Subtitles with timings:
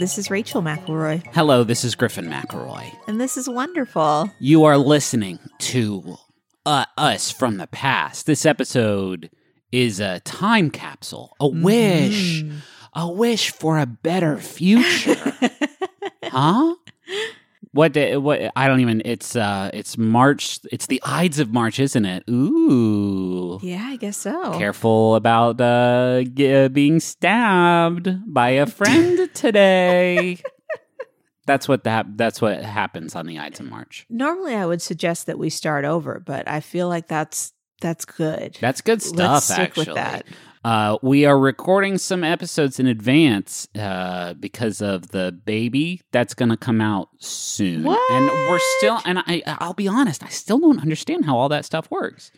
[0.00, 2.90] This is Rachel McElroy, Hello, this is Griffin McElroy.
[3.06, 4.30] and this is wonderful.
[4.38, 6.16] You are listening to
[6.64, 8.24] uh, us from the past.
[8.24, 9.30] This episode
[9.70, 12.60] is a time capsule, a wish, Mm.
[12.94, 15.34] a wish for a better future.
[16.24, 16.74] huh?
[17.72, 17.92] What?
[17.92, 18.40] Day, what?
[18.56, 19.00] I don't even.
[19.04, 19.70] It's uh.
[19.72, 20.58] It's March.
[20.72, 22.24] It's the Ides of March, isn't it?
[22.28, 23.58] Ooh.
[23.62, 24.58] yeah, I guess so.
[24.58, 30.38] Careful about uh, g- being stabbed by a friend today.
[31.46, 32.16] that's what that.
[32.16, 34.04] That's what happens on the Ides of March.
[34.10, 38.58] Normally, I would suggest that we start over, but I feel like that's that's good.
[38.60, 39.16] That's good stuff.
[39.34, 40.26] Let's stick actually, with that.
[40.62, 46.50] Uh, we are recording some episodes in advance uh, because of the baby that's going
[46.50, 48.12] to come out soon, what?
[48.12, 49.00] and we're still.
[49.06, 52.30] And I, I'll be honest, I still don't understand how all that stuff works.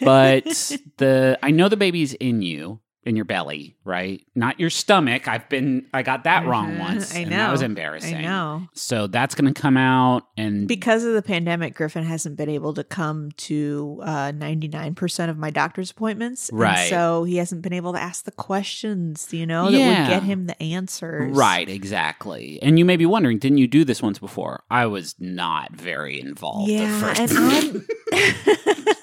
[0.00, 0.44] But
[0.96, 4.20] the I know the baby's in you, in your belly, right?
[4.34, 5.28] Not your stomach.
[5.28, 7.14] I've been I got that wrong Mhm, once.
[7.14, 7.36] I and know.
[7.36, 8.16] that was embarrassing.
[8.16, 8.68] I know.
[8.74, 12.74] So that's going to come out, and Because of the pandemic, Griffin hasn't been able
[12.74, 16.50] to come to uh, 99% of my doctor's appointments.
[16.52, 16.90] Right.
[16.90, 20.46] so he hasn't been able to ask the questions, you know, that would get him
[20.46, 21.36] the answers.
[21.36, 22.58] Right, exactly.
[22.60, 24.64] And you may be wondering, didn't you do this once before?
[24.70, 26.68] I was not very involved.
[26.68, 28.86] the Yeah, first and I'm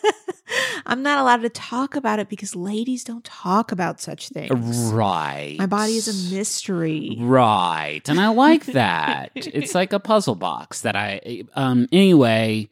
[0.94, 4.92] I'm not allowed to talk about it because ladies don't talk about such things.
[4.94, 5.56] right.
[5.58, 7.18] My body is a mystery.
[7.20, 8.08] Right.
[8.08, 9.32] And I like that.
[9.34, 12.70] it's like a puzzle box that I um anyway,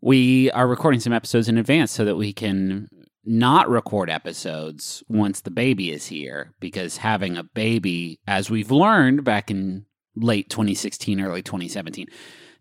[0.00, 2.88] we are recording some episodes in advance so that we can
[3.22, 9.24] not record episodes once the baby is here because having a baby as we've learned
[9.24, 9.84] back in
[10.16, 12.06] late 2016 early 2017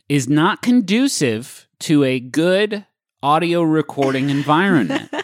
[0.09, 2.85] is not conducive to a good
[3.23, 5.09] audio recording environment.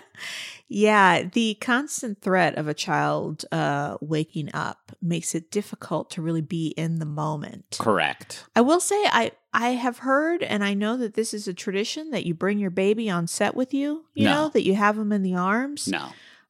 [0.70, 6.42] Yeah, the constant threat of a child uh, waking up makes it difficult to really
[6.42, 7.78] be in the moment.
[7.80, 8.44] Correct.
[8.54, 12.12] I will say I I have heard and I know that this is a tradition
[12.12, 14.34] that you bring your baby on set with you, you No.
[14.34, 15.88] know, that you have him in the arms.
[15.88, 16.10] No.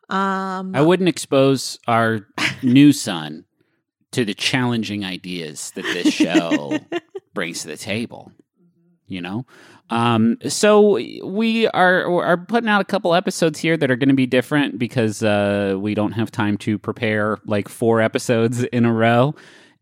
[0.09, 2.25] Um I wouldn't expose our
[2.63, 3.45] new son
[4.13, 6.79] to the challenging ideas that this show
[7.35, 8.31] brings to the table.
[9.07, 9.45] You know,
[9.89, 14.15] um, so we are are putting out a couple episodes here that are going to
[14.15, 18.93] be different because uh, we don't have time to prepare like four episodes in a
[18.93, 19.33] row.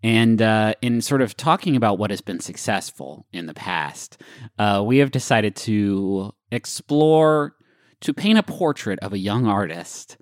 [0.04, 4.22] And uh, in sort of talking about what has been successful in the past,
[4.60, 7.56] uh, we have decided to explore,
[8.02, 10.18] to paint a portrait of a young artist.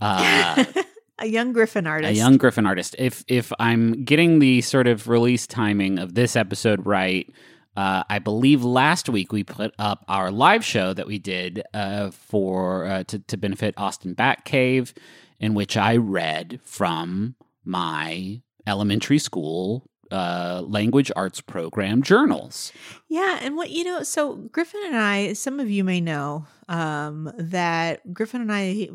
[0.00, 0.64] Uh,
[1.20, 2.10] a young Griffin artist.
[2.10, 2.96] a young Griffin artist.
[2.98, 7.32] If if I'm getting the sort of release timing of this episode right,
[7.78, 12.10] uh, I believe last week we put up our live show that we did uh,
[12.10, 14.92] for uh, to to benefit Austin Batcave,
[15.38, 22.72] in which I read from my elementary school uh, language arts program journals.
[23.08, 27.32] Yeah, and what you know, so Griffin and I, some of you may know um,
[27.38, 28.88] that Griffin and I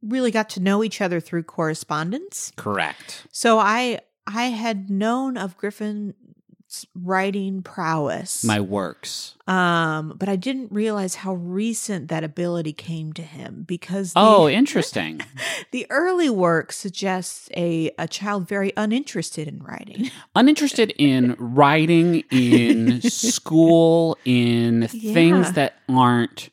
[0.00, 2.50] really got to know each other through correspondence.
[2.56, 3.26] Correct.
[3.30, 6.14] So I I had known of Griffin's
[6.94, 9.34] writing prowess, My works.
[9.46, 14.48] um, but I didn't realize how recent that ability came to him because the, Oh,
[14.48, 15.20] interesting.
[15.72, 20.10] the early work suggests a a child very uninterested in writing.
[20.34, 25.12] uninterested in writing in school in Yeah.
[25.14, 26.50] things that aren't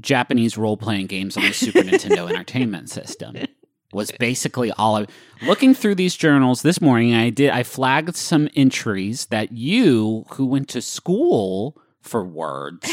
[0.00, 3.36] Japanese role playing games on the Super Nintendo Entertainment System.
[3.92, 5.06] Was basically all I
[5.42, 7.14] looking through these journals this morning.
[7.14, 12.88] I did I flagged some entries that you, who went to school for words,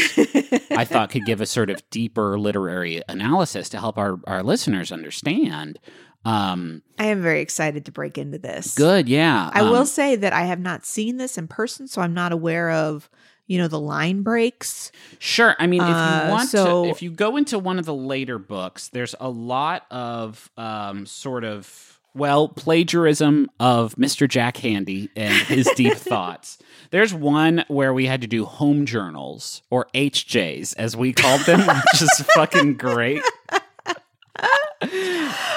[0.72, 4.92] I thought could give a sort of deeper literary analysis to help our, our listeners
[4.92, 5.80] understand.
[6.26, 8.74] Um, I am very excited to break into this.
[8.76, 9.50] good, yeah.
[9.54, 12.34] I will Um, say that I have not seen this in person, so I'm not
[12.34, 13.10] aware of
[13.48, 14.92] you know the line breaks.
[15.20, 15.56] Sure.
[15.60, 17.94] I mean, if Uh, you want so- to, if you go into one of the
[17.96, 24.28] later books, there's a lot of um, sort of well plagiarism of Mr.
[24.28, 26.58] Jack Handey and his deep thoughts.
[26.90, 31.60] There's one where we had to do home journals or HJs as we called them,
[31.60, 33.22] which is fucking great.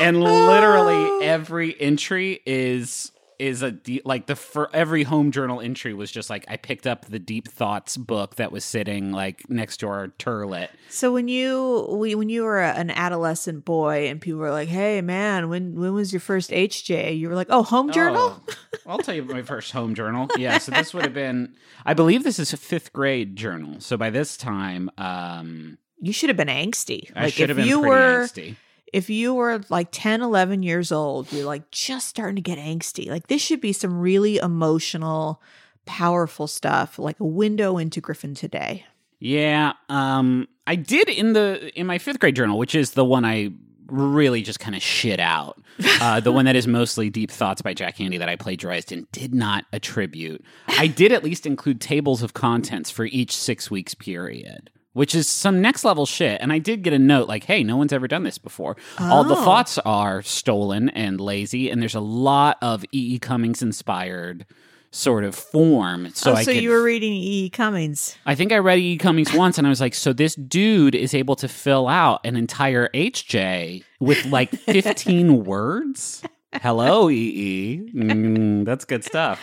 [0.00, 5.94] and literally every entry is is a deep, like the for every home journal entry
[5.94, 9.78] was just like I picked up the deep thoughts book that was sitting like next
[9.78, 10.68] to our turlet.
[10.90, 15.00] So when you we- when you were an adolescent boy and people were like, "Hey
[15.00, 18.44] man, when when was your first HJ?" You were like, "Oh, home journal."
[18.86, 20.28] Oh, I'll tell you my first home journal.
[20.38, 21.54] Yeah, so this would have been
[21.84, 23.78] I believe this is a fifth grade journal.
[23.80, 27.10] So by this time, um You should have been angsty.
[27.14, 28.56] I like should have been you pretty were angsty.
[28.92, 33.08] If you were like 10, 11 years old, you're like just starting to get angsty.
[33.08, 35.42] Like this should be some really emotional,
[35.86, 38.84] powerful stuff, like a window into Griffin today.
[39.18, 43.24] Yeah, um, I did in the in my fifth grade journal, which is the one
[43.24, 43.50] I
[43.86, 45.60] really just kind of shit out.
[46.00, 49.10] Uh, the one that is mostly Deep Thoughts by Jack Handey that I plagiarized and
[49.12, 50.44] did not attribute.
[50.68, 54.70] I did at least include tables of contents for each six weeks period.
[54.92, 56.40] Which is some next level shit.
[56.40, 58.76] And I did get a note like, hey, no one's ever done this before.
[58.98, 59.44] All the Oh.
[59.44, 63.14] thoughts are stolen and lazy, and there's a lot of E.
[63.14, 63.18] E.
[63.20, 64.46] Cummings inspired
[64.90, 66.10] sort of form.
[66.14, 67.44] So oh, I so could you were reading E.
[67.44, 67.50] E.
[67.50, 68.16] Cummings.
[68.26, 68.96] I think I read E.
[68.96, 72.34] Cummings once, and I was like, so this dude is able to fill out an
[72.34, 76.22] entire HJ with like 15 words?
[76.52, 77.14] Hello, E.
[77.14, 77.90] E.
[77.94, 79.40] Mm, that's good stuff.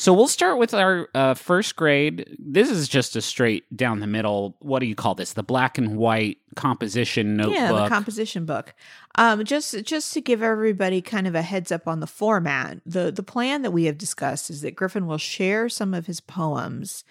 [0.00, 2.34] So we'll start with our uh, first grade.
[2.38, 4.56] This is just a straight down the middle.
[4.60, 5.34] What do you call this?
[5.34, 7.58] The black and white composition notebook.
[7.58, 8.72] Yeah, the composition book.
[9.16, 13.12] Um, just just to give everybody kind of a heads up on the format, the
[13.12, 17.04] the plan that we have discussed is that Griffin will share some of his poems,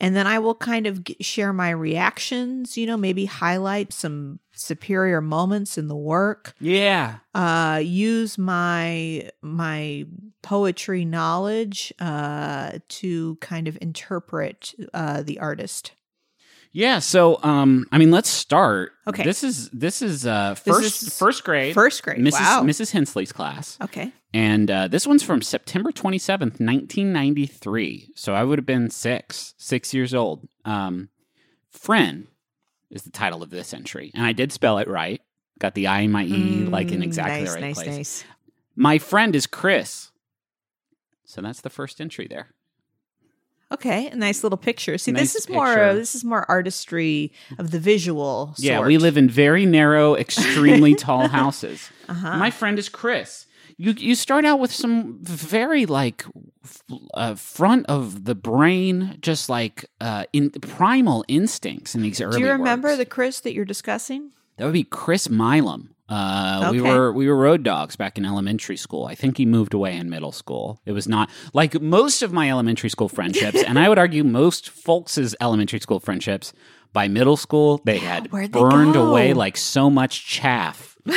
[0.00, 2.76] and then I will kind of share my reactions.
[2.76, 6.54] You know, maybe highlight some superior moments in the work.
[6.60, 7.18] yeah.
[7.34, 10.06] Uh, use my my
[10.42, 15.92] poetry knowledge uh, to kind of interpret uh, the artist.
[16.76, 18.92] Yeah, so um I mean let's start.
[19.06, 19.24] Okay.
[19.24, 21.72] This is this is uh first is first grade.
[21.72, 22.18] First grade.
[22.18, 22.32] Mrs.
[22.32, 22.62] Wow.
[22.64, 22.92] Mrs.
[22.92, 23.78] Hensley's class.
[23.80, 24.12] Okay.
[24.34, 28.12] And uh, this one's from September 27th, 1993.
[28.14, 30.46] So I would have been six, six years old.
[30.66, 31.08] Um,
[31.70, 32.26] Friend
[32.90, 34.10] is the title of this entry.
[34.14, 35.22] And I did spell it right.
[35.58, 37.96] Got the I and my E like in Mm, exactly nice, the right nice, place.
[37.96, 38.24] Nice.
[38.74, 40.10] My friend is Chris.
[41.24, 42.50] So that's the first entry there.
[43.72, 44.96] Okay, a nice little picture.
[44.96, 45.94] See, Nice this is more picture.
[45.94, 48.54] this is more artistry of the visual.
[48.58, 48.88] Yeah, sort.
[48.88, 51.90] we live in very narrow, extremely tall houses.
[52.08, 52.36] Uh-huh.
[52.36, 53.46] My friend is Chris.
[53.76, 56.24] You you start out with some very like
[56.64, 56.82] f-
[57.14, 62.38] uh, front of the brain, just like uh, in primal instincts in these early.
[62.38, 62.98] Do you remember works.
[62.98, 64.30] the Chris that you're discussing?
[64.56, 65.90] That would be Chris Milam.
[66.08, 69.06] Uh, We were we were road dogs back in elementary school.
[69.06, 70.80] I think he moved away in middle school.
[70.86, 74.70] It was not like most of my elementary school friendships, and I would argue most
[74.70, 76.52] folks' elementary school friendships.
[76.92, 80.96] By middle school, they had where'd burned away like so much chaff.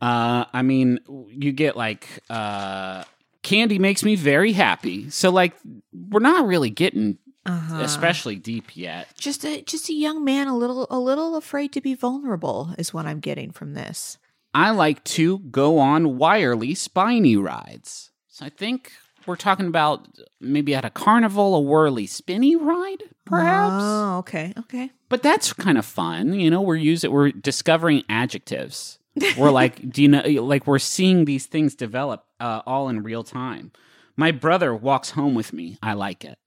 [0.00, 3.02] uh, I mean, you get like uh,
[3.42, 5.10] candy makes me very happy.
[5.10, 5.54] So like,
[5.92, 7.80] we're not really getting Uh-huh.
[7.80, 9.08] especially deep yet.
[9.18, 12.92] just a just a young man, a little a little afraid to be vulnerable, is
[12.94, 14.18] what I'm getting from this.
[14.54, 18.10] I like to go on wirely spiny rides.
[18.28, 18.92] So I think
[19.26, 20.08] we're talking about
[20.40, 23.82] maybe at a carnival, a whirly spinny ride, perhaps.
[23.84, 24.90] Oh, okay, okay.
[25.08, 26.32] But that's kind of fun.
[26.34, 28.98] You know, we're using we're discovering adjectives.
[29.36, 33.24] We're like, do you know like we're seeing these things develop uh, all in real
[33.24, 33.72] time.
[34.16, 35.78] My brother walks home with me.
[35.82, 36.38] I like it.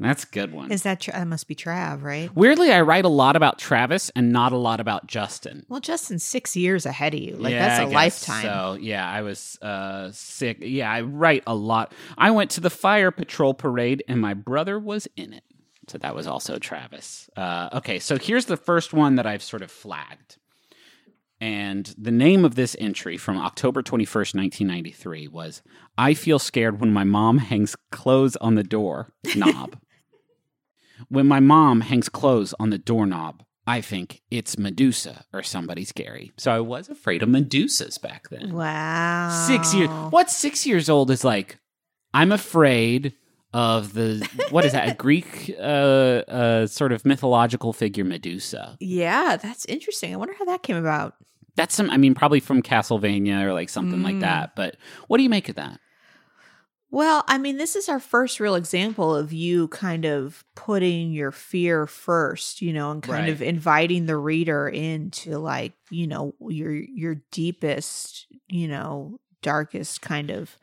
[0.00, 0.72] That's a good one.
[0.72, 2.34] Is that Tra- that must be Trav, right?
[2.34, 5.64] Weirdly, I write a lot about Travis and not a lot about Justin.
[5.68, 7.36] Well, Justin's six years ahead of you.
[7.36, 8.42] Like Yeah, that's a lifetime.
[8.42, 10.58] So yeah, I was uh, sick.
[10.60, 11.92] Yeah, I write a lot.
[12.18, 15.44] I went to the fire patrol parade, and my brother was in it.
[15.88, 17.28] So that was also Travis.
[17.36, 20.38] Uh, okay, so here's the first one that I've sort of flagged.
[21.42, 25.60] And the name of this entry from October 21st, 1993 was
[25.98, 29.76] I Feel Scared When My Mom Hangs Clothes on the Door Knob.
[31.08, 36.30] when my mom hangs clothes on the doorknob, I think it's Medusa or somebody scary.
[36.36, 38.52] So I was afraid of Medusas back then.
[38.52, 39.30] Wow.
[39.48, 39.88] Six years.
[40.10, 41.58] What six years old is like?
[42.14, 43.14] I'm afraid
[43.52, 44.88] of the what is that?
[44.88, 48.76] A Greek uh, uh, sort of mythological figure, Medusa.
[48.78, 50.14] Yeah, that's interesting.
[50.14, 51.14] I wonder how that came about.
[51.56, 51.90] That's some.
[51.90, 54.20] I mean, probably from Castlevania or like something like Mm.
[54.20, 54.56] that.
[54.56, 54.76] But
[55.08, 55.78] what do you make of that?
[56.90, 61.32] Well, I mean, this is our first real example of you kind of putting your
[61.32, 63.32] fear first, you know, and kind Right.
[63.32, 70.30] of inviting the reader into like, you know, your your deepest, you know, darkest kind
[70.30, 70.58] of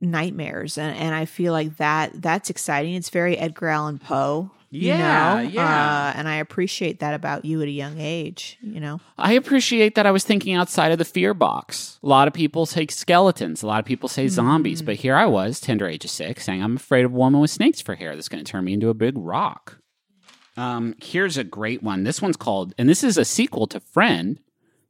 [0.00, 0.78] nightmares.
[0.78, 2.94] And and I feel like that that's exciting.
[2.94, 4.50] It's very Edgar Allan Poe.
[4.70, 5.40] You Yeah, know?
[5.48, 6.08] yeah.
[6.14, 9.00] Uh, and I appreciate that about you at a young age, you know.
[9.18, 11.98] I appreciate that I was thinking outside of the fear box.
[12.02, 14.86] A lot of people say skeletons, a lot of people say zombies, Mm.
[14.86, 17.50] but here I was, tender age of six, saying I'm afraid of a woman with
[17.50, 19.78] snakes for hair that's going to turn me into a big rock.
[20.56, 22.04] Um, here's a great one.
[22.04, 24.38] This one's called, and this is a sequel to Friend.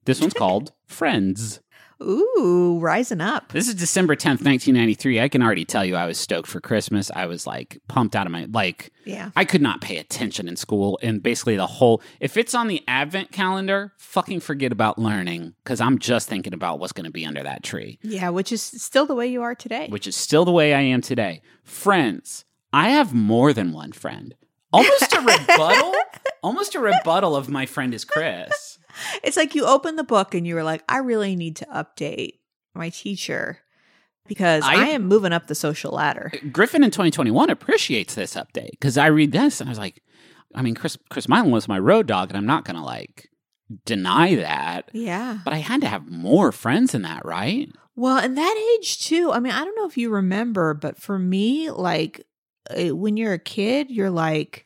[0.05, 1.61] This one's called Friends.
[2.03, 3.53] Ooh, rising up.
[3.53, 5.21] This is December 10th, 1993.
[5.21, 7.11] I can already tell you I was stoked for Christmas.
[7.15, 9.31] I was like pumped out of my like Yeah.
[9.35, 12.83] I could not pay attention in school and basically the whole if it's on the
[12.87, 17.25] advent calendar, fucking forget about learning cuz I'm just thinking about what's going to be
[17.25, 19.87] under that tree, Yeah, which is still the way you are today.
[19.89, 21.41] which is still the way I am today.
[21.65, 24.35] Friends, I have more than one friend.
[24.73, 25.95] Almost a rebuttal,
[26.47, 28.79] almost a rebuttal of my friend is Chris.
[29.23, 32.39] It's like you open the book and you were like, I really need to update
[32.75, 33.59] my teacher
[34.27, 36.33] because I, I- am moving up the social ladder.
[36.51, 40.03] Griffin in 2021 appreciates this update because I read this and I was like,
[40.55, 43.29] I mean, Chris Chris Milan was my road dog, and I'm not gonna like
[43.85, 45.39] deny that, Yeah.
[45.45, 47.69] but I had to have more friends than that, right?
[47.97, 49.31] Well, in that age too.
[49.33, 52.25] I mean, I don't know if you remember, but for me, like
[52.71, 54.66] uh, when you're a kid, you're like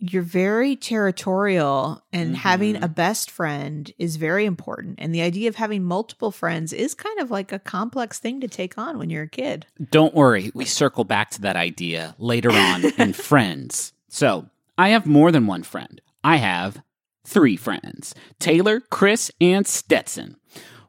[0.00, 2.84] you're very territorial and having Mhm.
[2.84, 4.96] a best friend is very important.
[4.98, 8.48] And the idea of having multiple friends is kind of like a complex thing to
[8.48, 9.66] take on when you're a kid.
[9.90, 13.92] Don't worry, we circle back to that idea later on in Friends.
[14.08, 16.00] So I have more than one friend.
[16.22, 16.80] I have
[17.26, 20.36] three friends Taylor, Chris, and Stetson.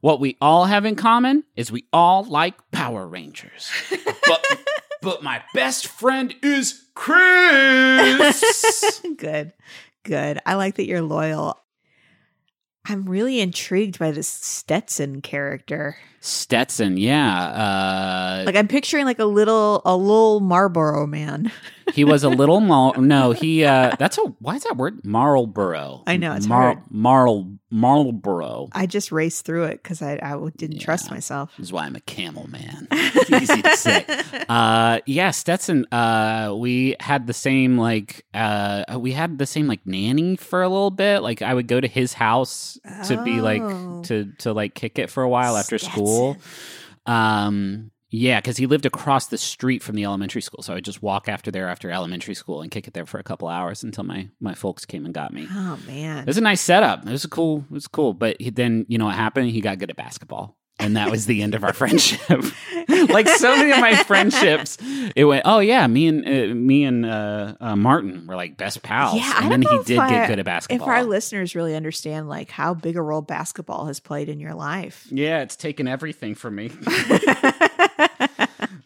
[0.02, 3.70] What we all have in common is we all like Power Rangers.
[4.28, 4.46] But,
[5.02, 9.02] but my best friend is Chris.
[9.18, 9.54] good.
[10.04, 10.40] Good.
[10.46, 11.58] I like that you're loyal.
[12.86, 15.98] I'm really intrigued by this Stetson character.
[16.22, 17.46] Stetson, yeah.
[17.48, 21.52] Uh, Like I'm picturing like a little a little Marlboro man.
[21.94, 22.94] he was a little mal.
[23.00, 23.64] No, he.
[23.66, 24.22] Uh, that's a.
[24.40, 26.04] Why is that word Marlboro?
[26.06, 26.80] I know, it's Mar- hard.
[26.92, 28.68] Marl Marlboro.
[28.72, 31.52] I just raced through it because I, I didn't trust myself.
[31.58, 32.88] This is why I'm a camel man.
[32.94, 34.06] Easy to say.
[34.50, 35.86] Uh, yeah, Stetson.
[35.92, 38.26] Uh, we had the same like.
[38.34, 41.20] Uh, we had the same like nanny for a little bit.
[41.22, 44.02] Like I would go to his house to be like Oh.
[44.06, 46.09] to to like kick it for a while after school.
[46.10, 46.42] Stetson.
[47.06, 50.86] Um, yeah, because he lived across the street from the elementary school, so I would
[50.86, 53.84] just walk after there after elementary school and kick it there for a couple hours
[53.84, 55.48] until my my folks came and got me.
[55.50, 56.20] Oh man.
[56.20, 57.06] It was a nice setup.
[57.06, 57.66] It was a cool.
[57.70, 58.14] It was cool.
[58.14, 59.52] But he, then you know what happened?
[59.52, 62.30] He got good at basketball, and that was the end of our friendship.
[63.10, 64.78] like so many of my friendships,
[65.16, 65.44] it went.
[65.46, 69.16] Oh yeah, me and uh, me and uh, uh, Martin were like best pals.
[69.16, 70.88] Yeah, and then he did I- get good at basketball.
[70.88, 74.54] if our listeners really understand like how big a role basketball has played in your
[74.54, 75.08] life.
[75.12, 76.72] yeah, it's taken everything from me.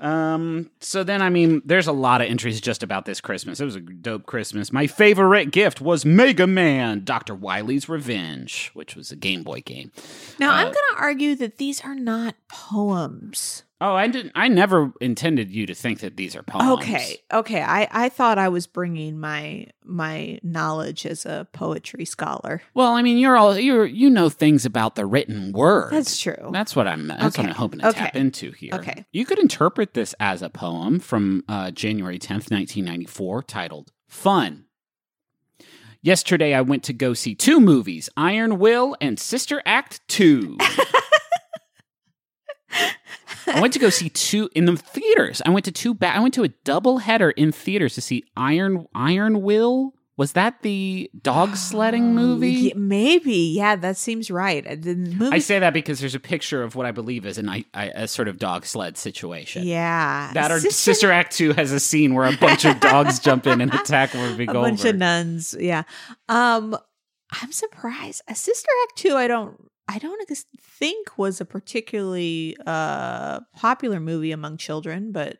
[0.04, 3.60] Um, so then, I mean, there's a lot of entries just about this Christmas.
[3.62, 4.74] It was a dope Christmas.
[4.74, 7.34] My favorite gift was Mega Man, Dr.
[7.34, 9.92] Wily's Revenge, which was a Game Boy game.
[10.40, 13.64] now I'm Uh, going to argue that these are not poems.
[13.82, 14.32] Oh, I didn't.
[14.34, 16.82] I never intended you to think that these are poems.
[16.82, 17.62] Okay, okay.
[17.62, 22.62] I I thought I was bringing my my knowledge as a poetry scholar.
[22.74, 25.92] Well, I mean, you're all you're you know things about the written word.
[25.92, 26.50] That's true.
[26.54, 27.08] That's what I'm.
[27.08, 28.74] That's what I'm hoping to tap into here.
[28.76, 29.06] Okay.
[29.12, 34.66] You could interpret this as a poem from uh, January 10th, 1994, titled "Fun."
[36.02, 40.58] Yesterday, I went to go see two movies: Iron Will and Sister Act Two.
[43.48, 45.42] I went to go see two in the theaters.
[45.46, 45.94] I went to two.
[45.94, 49.94] Ba- I went to a double header in theaters to see Iron Iron Will.
[50.16, 52.52] Was that the dog sledding movie?
[52.52, 53.34] Yeah, maybe.
[53.56, 54.64] Yeah, that seems right.
[54.80, 55.36] The movie.
[55.36, 57.86] I say that because there's a picture of what I believe is an, I, I,
[57.88, 59.66] a sort of dog sled situation.
[59.66, 60.30] yeah.
[60.36, 63.60] That or Sister, Act 2 has a scene where a bunch of dogs jump in
[63.60, 64.48] and attack a Goldberg.
[64.54, 65.56] bunch of nuns.
[65.60, 65.82] Yeah.
[66.30, 66.78] Um,
[67.42, 68.22] I'm surprised.
[68.28, 69.16] A Sister Act two.
[69.16, 69.60] I don't.
[69.88, 70.28] I don't
[70.60, 75.38] think was a particularly uh popular movie among children, but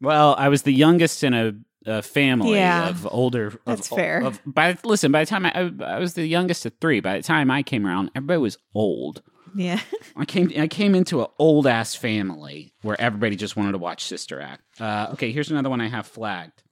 [0.00, 1.52] well, I was the youngest in a,
[1.86, 2.88] a family Yeah.
[2.88, 3.46] of older.
[3.48, 4.20] Of, That's fair.
[4.22, 7.00] Of, by listen, by the time I, I, was the youngest of three.
[7.00, 9.22] By the time I came around, everybody was old.
[9.54, 9.80] yeah.
[10.16, 14.04] I came I came into an old ass family where everybody just wanted to watch
[14.04, 14.62] Sister Act.
[14.80, 16.62] Uh, okay, here's another one I have flagged,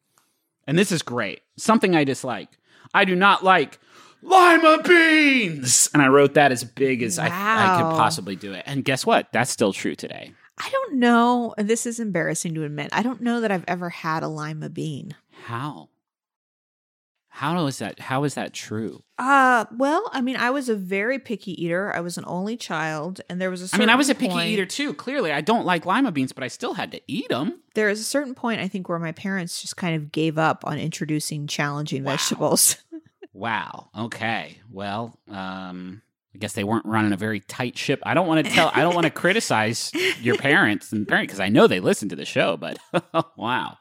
[0.67, 1.41] and this is great.
[1.57, 2.49] Something I dislike.
[2.95, 3.79] I do not like
[4.23, 8.63] lima beans, and I wrote that as big as I, I could possibly do it.
[8.67, 9.29] And guess what?
[9.33, 10.33] That's still true today.
[10.59, 11.55] I don't know.
[11.59, 12.89] This is embarrassing to admit.
[12.93, 15.15] I don't know that I've ever had a lima bean.
[15.45, 15.91] How?
[17.29, 18.01] How is that?
[18.01, 19.03] How is that true?
[19.19, 21.95] Uh, well, I mean, I was a very picky eater.
[21.95, 23.77] I was an only child, and there was a.
[23.77, 24.95] I mean, I was a picky point- eater too.
[24.95, 27.61] Clearly, I don't like lima beans, but I still had to eat them.
[27.75, 30.65] There is a certain point, I think, where my parents just kind of gave up
[30.67, 32.13] on introducing challenging Wow.
[32.13, 32.77] vegetables.
[33.37, 33.91] Wow.
[33.97, 34.59] Okay.
[34.71, 36.01] Well, um,
[36.35, 38.01] I guess they weren't running a very tight ship.
[38.03, 38.71] I don't want to tell.
[38.75, 42.17] I don't want to criticize your parents and parent because I know they listen to
[42.17, 42.57] the show.
[42.57, 42.79] But
[43.37, 43.77] wow,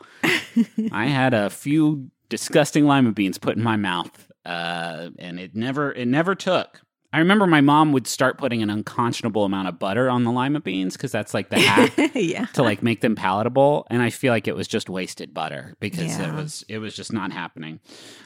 [0.91, 5.91] I had a few disgusting lima beans put in my mouth, uh, and it never
[5.91, 6.81] it never took.
[7.15, 10.60] I remember my mom would start putting an unconscionable amount of butter on the lima
[10.60, 12.43] beans because that's like the hack yeah.
[12.48, 13.88] to like make them palatable.
[13.89, 17.13] And I feel like it was just wasted butter because it was it was just
[17.13, 17.79] not happening.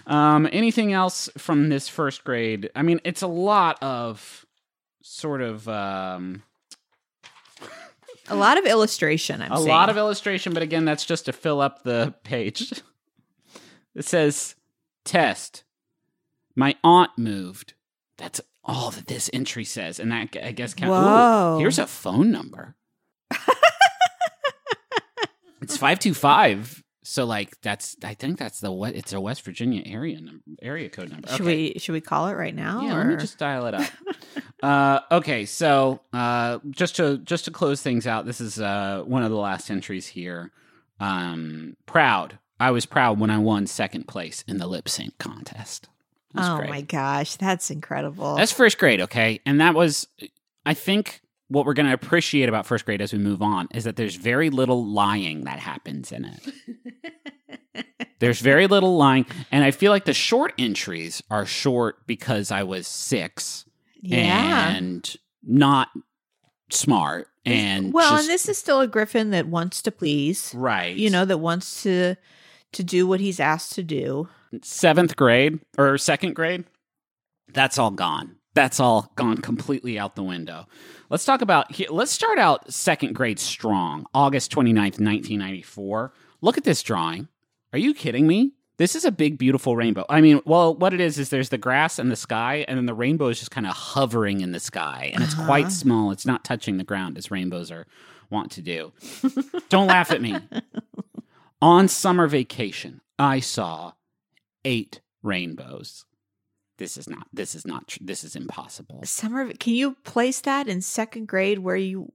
[0.08, 2.72] Um, anything else from this first grade?
[2.76, 4.44] I mean, it's a lot of
[5.04, 6.42] sort of um,
[8.28, 9.40] A lot of illustration.
[9.40, 12.74] I'm a lot of illustration, but again, that's just to fill up the page.
[13.94, 14.56] It says
[15.06, 15.64] test.
[16.56, 17.74] My aunt moved.
[18.18, 20.92] That's all that this entry says, and that I guess count.
[20.92, 21.58] Ooh, Whoa.
[21.60, 22.76] here's a phone number.
[25.62, 26.84] it's five two five.
[27.04, 30.90] So like that's I think that's the what it's a West Virginia area number, area
[30.90, 31.28] code number.
[31.30, 32.82] Should we should we call it right now?
[32.82, 32.98] Yeah, or?
[33.00, 33.90] let me just dial it up.
[34.64, 39.24] uh, okay, so uh, just to just to close things out, this is uh, one
[39.24, 40.52] of the last entries here.
[41.00, 45.88] Um, proud, I was proud when I won second place in the lip sync contest.
[46.34, 46.70] That's oh great.
[46.70, 48.36] my gosh, that's incredible.
[48.36, 50.08] That's first grade, okay, and that was,
[50.66, 51.22] I think.
[51.52, 54.14] What we're going to appreciate about first grade as we move on is that there's
[54.14, 57.86] very little lying that happens in it.
[58.20, 62.64] There's very little lying, and I feel like the short entries are short because I
[62.64, 63.66] was six
[64.02, 64.76] yeah.
[64.76, 65.88] and not
[66.70, 70.54] smart and well, just- and this is still a griffin that wants to please.
[70.56, 72.16] right You know, that wants to
[72.72, 74.30] to do what he's asked to do.
[74.62, 76.66] Seventh grade or second grade
[77.52, 78.36] that's all gone.
[78.54, 80.68] That's all gone completely out the window.
[81.10, 86.64] Let's talk about here let's start out second grade strong august 29th 1994 look at
[86.64, 87.28] this drawing.
[87.74, 88.52] Are you kidding me?
[88.78, 90.06] This is a big beautiful rainbow.
[90.10, 92.86] I mean well what it is is there's the grass and the sky and then
[92.86, 95.46] the rainbow is just kind of hovering in the sky and it's Uh-huh.
[95.46, 96.12] quite small.
[96.12, 97.88] It's not touching the ground as rainbows are
[98.30, 98.92] want to do.
[99.70, 100.38] Don't laugh at me.
[101.62, 103.94] On summer vacation i saw
[104.66, 106.06] eight rainbows
[106.78, 110.82] this is not this is not this is impossible Summer, can you place that in
[110.82, 112.12] second grade where you?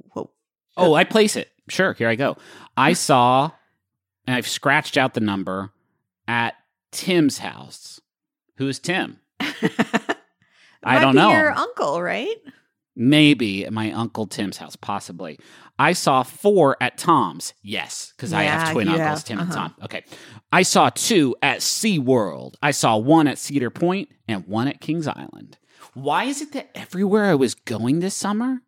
[0.76, 2.36] Oh i place it sure here i go
[2.76, 3.50] i saw
[4.26, 5.70] and i've scratched out the number
[6.26, 6.54] at
[6.90, 8.00] tim's house
[8.56, 9.20] who's tim
[10.84, 11.30] I don't know.
[11.30, 12.36] Your uncle, right?
[12.96, 15.38] Maybe at my uncle tim's house possibly.
[15.78, 17.54] I saw four at tom's.
[17.62, 19.68] Yes because i have twin uncles have, tim and uh-huh.
[19.68, 19.74] tom.
[19.82, 20.04] Okay.
[20.52, 22.54] I saw two at seaworld.
[22.62, 25.58] I saw one at cedar point and one at kings island.
[25.94, 28.62] Why is it that everywhere i was going this summer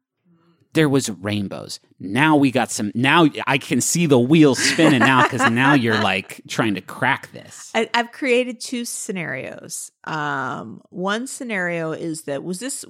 [0.74, 1.80] there was rainbows?
[1.98, 6.02] Now we got some now i can see the wheels spinning now because now you're
[6.02, 7.70] like trying to crack this.
[7.74, 9.90] I, I've created two scenarios.
[10.04, 12.84] Um, one scenario is that was this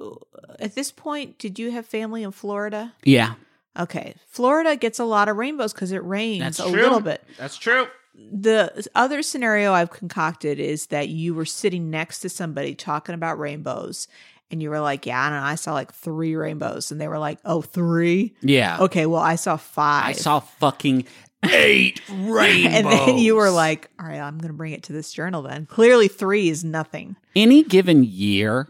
[0.00, 0.14] Uh,
[0.58, 1.38] at this point?
[1.38, 2.94] Did you have family in Florida?
[3.04, 3.34] yeah
[3.78, 7.22] Okay, Florida gets a lot of rainbows because it rains that's a true little bit.
[7.38, 7.86] that's true
[8.32, 13.38] The other scenario I've concocted is that you were sitting next to somebody talking about
[13.38, 14.08] rainbows,
[14.50, 17.06] and you were like, "Yeah, I don't know, I saw like three rainbows," and they
[17.08, 18.34] were like, "Oh, three?
[18.42, 20.04] yeah Okay, well, I saw five.
[20.06, 21.06] i saw fucking
[21.44, 24.92] eight rainbows and then you were like, "All right, I'm going to bring it to
[24.92, 27.14] this journal." Then clearly, three is nothing.
[27.36, 28.68] any given year,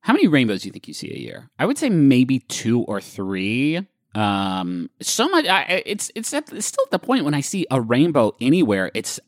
[0.00, 1.50] how many rainbows do you think you see a year?
[1.58, 3.86] I would say maybe two or three.
[4.14, 5.46] Um, so much.
[5.46, 8.90] I, it's it's, at, it's still at the point when I see a rainbow anywhere,
[8.94, 9.20] it's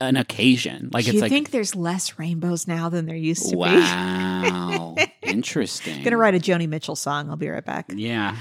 [0.00, 0.90] an occasion.
[0.92, 3.56] Like it's you like think there's less rainbows now than there used to be?
[3.56, 6.02] wow, interesting.
[6.02, 7.30] Gonna write a Joni Mitchell song.
[7.30, 7.86] I'll be right back.
[7.94, 8.36] Yeah,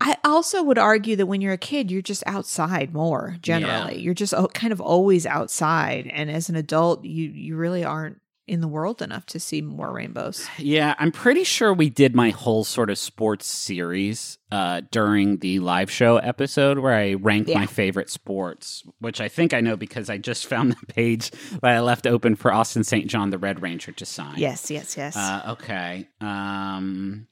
[0.00, 3.98] I also would argue that when you're a kid, you're just outside more generally.
[4.00, 8.60] You're just kind of always outside, and as an adult, you you really aren't in
[8.60, 10.48] the world enough to see more rainbows.
[10.58, 10.94] yeah.
[10.98, 15.90] I'm pretty sure we did my whole sort of sports series uh, during the live
[15.90, 17.58] show episode where I ranked Yeah.
[17.58, 21.30] my favorite sports, which I think I know because I just found the page
[21.60, 23.06] that I left open for Austin St.
[23.06, 24.38] John, the Red Ranger, to sign.
[24.38, 25.16] Yes, yes, yes.
[25.16, 26.08] Uh, okay.
[26.20, 27.26] Um,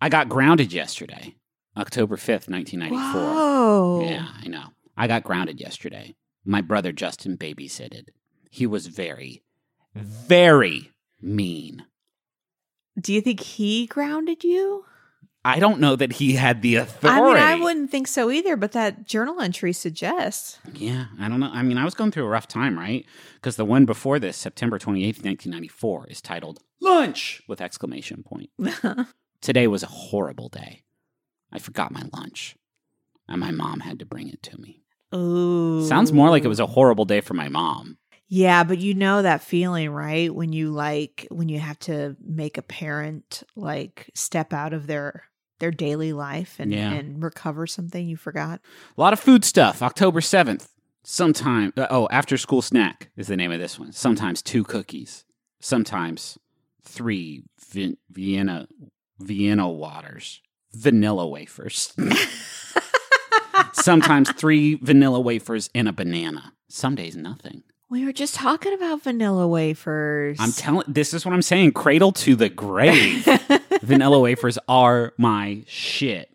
[0.00, 1.34] I got grounded yesterday,
[1.76, 3.20] October 5th, 1994.
[3.20, 4.04] Whoa!
[4.08, 4.66] Yeah, I know.
[4.96, 6.14] I got grounded yesterday.
[6.44, 8.08] My brother Justin babysitted.
[8.50, 9.42] He was very,
[9.94, 11.84] very mean.
[12.98, 14.84] Do you think he grounded you?
[15.46, 17.40] I don't know that he had the authority.
[17.40, 20.58] I mean, I wouldn't think so either, but that journal entry suggests.
[20.72, 21.50] Yeah, I don't know.
[21.52, 23.04] I mean, I was going through a rough time, right?
[23.34, 28.50] Because the one before this, September 28th, 1994, is titled Lunch with exclamation point.
[29.42, 30.82] Today was a horrible day.
[31.52, 32.56] I forgot my lunch,
[33.28, 34.80] and my mom had to bring it to me.
[35.14, 35.86] Ooh.
[35.86, 37.98] Sounds more like it was a horrible day for my mom.
[38.34, 40.34] Yeah, but you know that feeling, right?
[40.34, 45.22] When you like when you have to make a parent like step out of their
[45.60, 46.92] their daily life and Yeah.
[46.94, 48.60] and recover something you forgot.
[48.96, 49.82] A lot of food stuff.
[49.82, 50.66] October 7th.
[51.04, 53.92] Sometime, uh, oh, after school snack is the name of this one.
[53.92, 55.24] Sometimes two cookies.
[55.60, 56.36] Sometimes
[56.82, 58.66] three Vi- Vienna
[59.20, 60.40] Vienna waters,
[60.72, 61.94] vanilla wafers.
[63.74, 66.52] Sometimes three vanilla wafers and a banana.
[66.68, 67.62] Some days nothing.
[67.94, 70.38] We were just talking about vanilla wafers.
[70.40, 70.84] I'm telling.
[70.88, 71.74] This is what I'm saying.
[71.74, 73.24] Cradle to the grave.
[73.82, 76.28] vanilla wafers are my shit.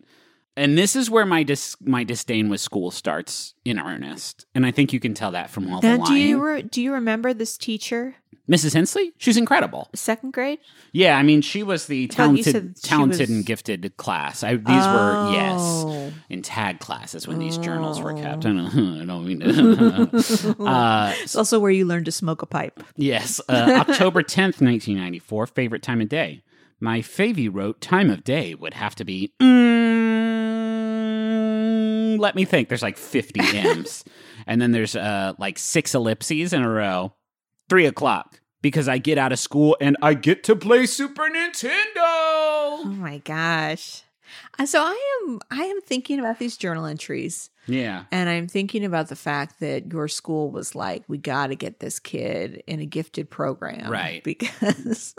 [0.55, 4.45] And this is where my dis- my disdain with school starts in earnest.
[4.55, 6.81] And I think you can tell that from all now, the do you re- do
[6.81, 8.15] you remember this teacher?
[8.49, 8.73] Mrs.
[8.73, 9.89] Hensley, she's incredible.
[9.93, 10.57] Second grade?
[10.91, 14.43] Yeah, I mean, she was the talented, talented was- and gifted class.
[14.43, 16.11] I, these were yes, Oh.
[16.29, 18.45] in tag classes when these journals were kept.
[18.47, 18.49] Oh.
[18.51, 20.55] I don't, I don't mean to.
[20.63, 22.81] uh, It's also where you learn to smoke a pipe.
[22.95, 25.45] yes, uh, October tenth, nineteen ninety four.
[25.45, 26.41] Favorite time of day.
[26.79, 29.33] My Favy wrote time of day would have to be.
[30.79, 32.69] Mm, let me think.
[32.69, 34.03] There's like fifty M's,
[34.47, 37.13] and then there's uh like six ellipses in a row.
[37.69, 41.73] Three o'clock because I get out of school and I get to play Super Nintendo.
[41.97, 44.03] Oh my gosh.
[44.57, 48.03] Uh, So I am I am thinking about these journal entries Yeah.
[48.11, 51.79] and I'm thinking about the fact that your school was like we got to get
[51.79, 54.23] this kid in a gifted program Right.
[54.33, 55.15] because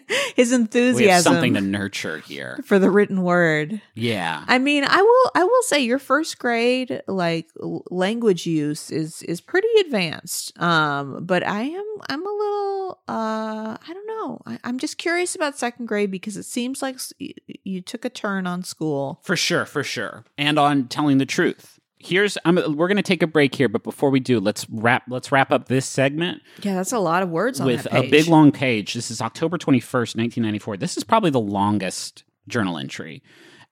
[0.36, 2.58] his enthusiasm something to nurture here.
[2.64, 3.80] for the written word.
[3.94, 4.44] Yeah.
[4.46, 7.48] I mean, I will I will say your first grade like
[7.90, 10.58] language use is is pretty advanced.
[10.60, 14.40] Um, but I am I'm a little uh I don't know.
[14.46, 18.04] I, I'm just curious about second grade because it seems like s- y- you took
[18.04, 19.20] a turn on school.
[19.22, 20.24] For sure, for sure.
[20.38, 21.78] And on telling the truth.
[22.02, 25.04] Here's I'm we're going to take a break here, but before we do, let's wrap
[25.08, 28.26] let's wrap up this segment Yeah, that's a lot of words on with a big
[28.26, 28.94] long page.
[28.94, 30.76] This is October 21st, 1994.
[30.76, 33.22] This is probably the longest journal entry.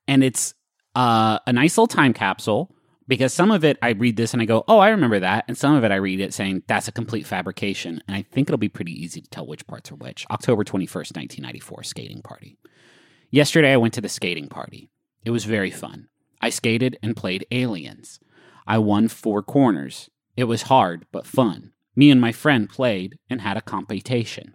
[0.07, 0.55] And it's
[0.95, 2.75] uh, a nice little time capsule
[3.09, 5.59] because some of it I read this and I go, "Oh, I remember that." And
[5.59, 8.03] some of it I read it saying that's a complete fabrication.
[8.07, 10.25] And I think it'll be pretty easy to tell which parts are which.
[10.31, 12.57] October 21st, 1994, skating party.
[13.31, 14.91] Yesterday I went to the skating party.
[15.25, 16.09] It was very fun.
[16.41, 18.21] I skated and played aliens.
[18.67, 20.11] I won four corners.
[20.37, 21.73] It was hard, but fun.
[21.97, 24.55] Me and my friend played and had a competition.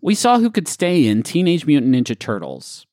[0.00, 2.86] We saw who could stay in Teenage Mutant Ninja Turtles.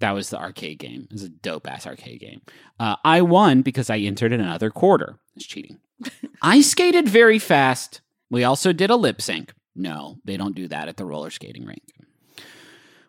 [0.00, 1.06] That was the arcade game.
[1.10, 2.42] It was a dope ass arcade game.
[2.78, 5.18] Uh, I won because I entered another quarter.
[5.36, 5.78] It's cheating.
[6.42, 8.00] I skated very fast.
[8.28, 9.54] We also did a lip sync.
[9.74, 11.82] No, they don't do that at the roller skating rink.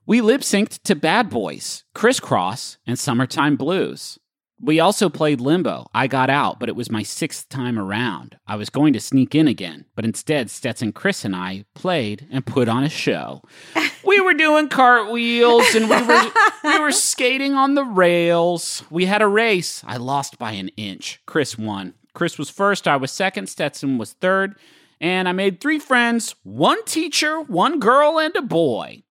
[0.06, 4.20] We lip synced to Bad Boys, Kris Kross, and Summertime Blues.
[4.64, 5.88] We also played Limbo.
[5.94, 8.38] I got out, but it was my sixth time around.
[8.48, 12.46] I was going to sneak in again, but instead, Stetson Chris and I played and
[12.46, 13.42] put on a show.
[14.06, 16.32] we were doing cartwheels and we were,
[16.64, 18.86] we were skating on the rails.
[18.90, 19.84] We had a race.
[19.86, 21.20] I lost by an inch.
[21.26, 21.96] Chris won.
[22.14, 24.56] Chris was first, I was second, Stetson was third,
[25.02, 29.04] and I made three friends one teacher, one girl, and a boy.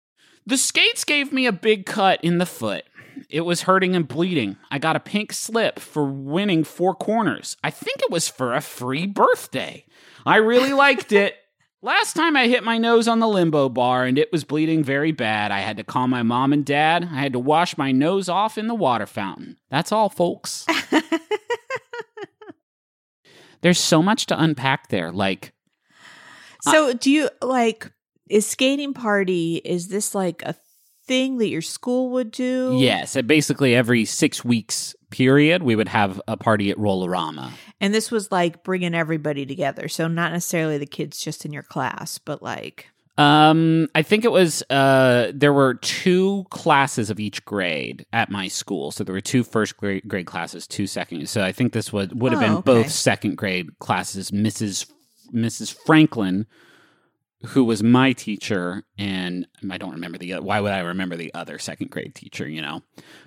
[0.47, 2.85] The skates gave me a big cut in the foot.
[3.29, 4.57] It was hurting and bleeding.
[4.71, 7.57] I got a pink slip for winning four corners.
[7.63, 9.85] I think it was for a free birthday.
[10.27, 11.37] I really liked it.
[11.83, 15.13] Last time I hit my nose on the limbo bar and it was bleeding very
[15.13, 15.51] bad.
[15.51, 17.09] I had to call my mom and dad.
[17.11, 19.57] I had to wash my nose off in the water fountain.
[19.71, 20.67] That's all, folks.
[23.63, 25.11] There's so much to unpack there.
[25.11, 25.55] Like,
[26.63, 27.91] So, do you like
[28.29, 29.63] is skating party?
[29.65, 30.55] Is this like a
[31.11, 32.77] thing that your school would do?
[32.79, 37.51] yes, basically every six weeks period, we would have a party at Rollerama.
[37.81, 39.89] And this was like bringing everybody together.
[39.89, 42.87] So, not necessarily the kids just in your class, but like,
[43.19, 48.49] Um, I think it was uh there were two classes of each grade at my
[48.49, 48.93] school.
[48.93, 51.29] So there were two first grade, grade classes, two second.
[51.29, 52.83] So I think this would would have Oh, been okay.
[52.83, 54.31] both second grade classes.
[54.31, 54.87] Mrs.
[55.35, 55.75] Mrs.
[55.87, 56.47] Franklin,
[57.47, 61.59] who was my teacher, and I don't remember the why would I remember the other
[61.59, 62.83] second grade teacher, you know?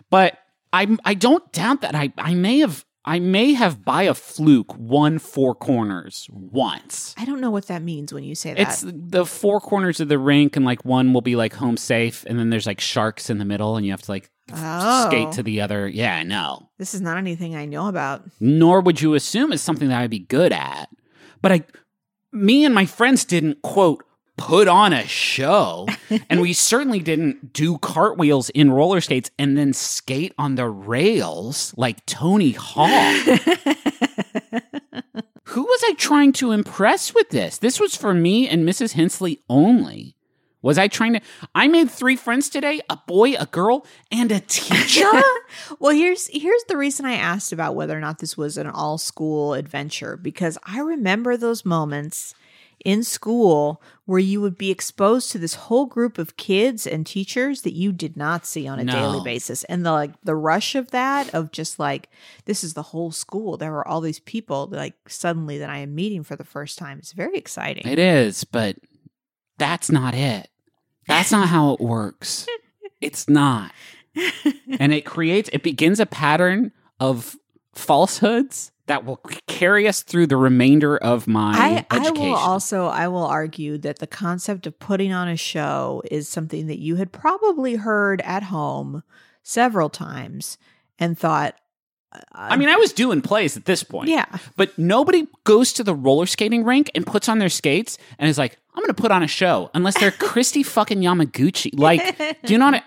[0.10, 0.38] But
[0.72, 4.74] I I don't doubt that I I may have I may have by a fluke
[4.78, 7.14] won four corners once.
[7.18, 8.60] I don't know what that means when you say that.
[8.62, 12.24] It's the four corners of the rink, and like one will be like home safe,
[12.28, 15.08] and then there's like sharks in the middle, and you have to like Oh.
[15.08, 15.88] skate to the other.
[15.88, 16.70] Yeah, I know.
[16.78, 18.24] this is not anything I know about.
[18.42, 20.90] Nor would you assume it's something that I'd be good at.
[21.42, 21.62] But I,
[22.34, 24.04] me and my friends didn't quote
[24.38, 25.88] put on a show,
[26.30, 31.74] and we certainly didn't do cartwheels in roller skates and then skate on the rails
[31.78, 33.26] like Tony Hawk.
[35.46, 37.60] Who was I trying to impress with this?
[37.60, 38.94] This was for me and Mrs.
[38.94, 40.16] Hensley only.
[40.64, 41.22] Was I trying to?
[41.54, 45.12] I made three friends today a boy, a girl, and a teacher?
[45.80, 48.98] Well, here's here's the reason I asked about whether or not this was an all
[48.98, 52.34] school adventure because I remember those moments
[52.84, 57.62] in school where you would be exposed to this whole group of kids and teachers
[57.62, 59.64] that you did not see on a daily basis.
[59.66, 62.10] And the like the rush of that of just like
[62.46, 63.58] this is the whole school.
[63.58, 66.78] There are all these people that like suddenly that I am meeting for the first
[66.78, 66.98] time.
[66.98, 67.88] It's very exciting.
[67.88, 68.76] It is, but
[69.58, 70.50] that's not it.
[71.08, 72.48] That's not how it works.
[73.02, 73.72] It's not.
[74.80, 77.36] And it creates, it begins a pattern of
[77.74, 82.30] falsehoods that will carry us through the remainder of my I, I education.
[82.30, 86.68] will also I will argue that the concept of putting on a show is something
[86.68, 89.04] that you had probably heard at home
[89.42, 90.58] several times
[91.00, 91.56] and thought
[92.32, 94.10] I mean, I was doing plays at this point.
[94.10, 98.30] yeah But nobody goes to the roller skating rink and puts on their skates and
[98.30, 101.78] is like, I'm going to put on a show unless they're Kristi fucking Yamaguchi.
[101.78, 102.84] Like, do you know what?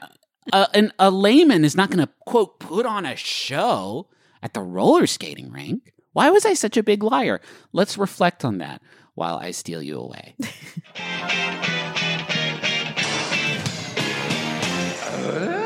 [0.53, 4.09] A, an, a layman is not going to, quote, put on a show
[4.43, 5.93] at the roller skating rink.
[6.13, 7.41] Why was I such a big liar?
[7.73, 8.81] Let's reflect on that
[9.15, 10.37] while I steal you away.
[15.19, 15.66] Uh,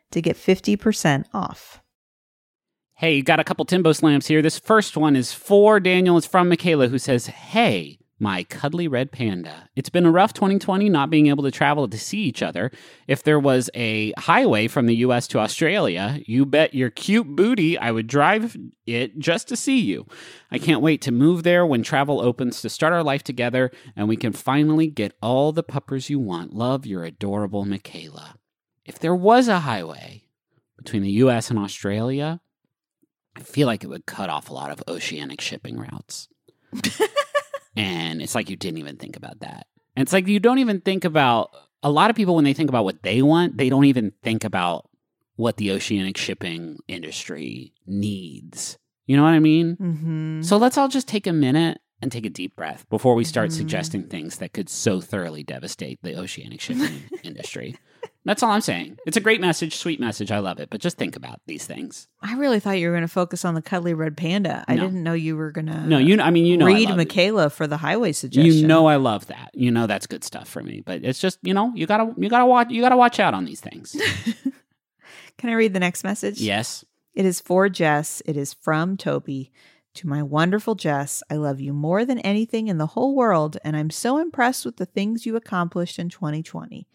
[0.11, 1.81] to get 50% off.
[2.95, 4.41] Hey, you got a couple Timbo slams here.
[4.41, 6.17] This first one is for Daniel.
[6.17, 9.67] It's from Michaela, who says, Hey, my cuddly red panda.
[9.75, 12.71] It's been a rough 2020 not being able to travel to see each other.
[13.07, 17.79] If there was a highway from the US to Australia, you bet your cute booty
[17.79, 20.05] I would drive it just to see you.
[20.51, 24.07] I can't wait to move there when travel opens to start our life together and
[24.07, 26.53] we can finally get all the puppers you want.
[26.53, 28.35] Love your adorable Michaela.
[28.91, 30.25] If there was a highway
[30.75, 32.41] between the US and Australia,
[33.37, 36.27] I feel like it would cut off a lot of oceanic shipping routes.
[37.77, 39.65] and it's like you didn't even think about that.
[39.95, 41.51] And it's like you don't even think about
[41.81, 44.43] a lot of people when they think about what they want, they don't even think
[44.43, 44.89] about
[45.37, 48.77] what the oceanic shipping industry needs.
[49.05, 49.77] You know what I mean?
[49.77, 50.41] Mm-hmm.
[50.41, 53.51] So let's all just take a minute and take a deep breath before we start
[53.51, 53.53] Mhm.
[53.53, 57.75] suggesting things that could so thoroughly devastate the oceanic shipping industry.
[58.23, 58.99] That's all I'm saying.
[59.07, 60.31] It's a great message, sweet message.
[60.31, 60.69] I love it.
[60.69, 62.07] But just think about these things.
[62.21, 64.63] I really thought you were going to focus on the cuddly red panda.
[64.67, 64.83] I No.
[64.83, 66.21] didn't know you were going to No, you.
[66.21, 68.53] I mean, you know, read Michaela for the highway suggestion.
[68.53, 69.49] You know, I love that.
[69.55, 70.83] You know, that's good stuff for me.
[70.85, 73.45] But it's just, you know, you gotta, you gotta watch, you gotta watch out on
[73.45, 73.95] these things.
[75.37, 76.39] Can I read the next message?
[76.39, 76.85] yes.
[77.13, 78.21] It is for Jess.
[78.25, 79.51] It is from Toby.
[79.95, 83.75] To my wonderful Jess, I love you more than anything in the whole world, and
[83.75, 86.87] I'm so impressed with the things you accomplished in 2020.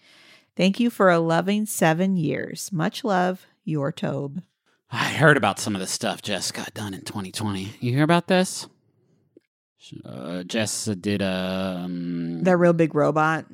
[0.57, 2.73] Thank you for a loving seven years.
[2.73, 4.42] Much love, your Tobe.
[4.90, 7.75] I heard about some of the stuff Jess got done in 2020.
[7.81, 8.66] You hear about this?
[10.05, 13.45] Uh, Jess did a um, That real big robot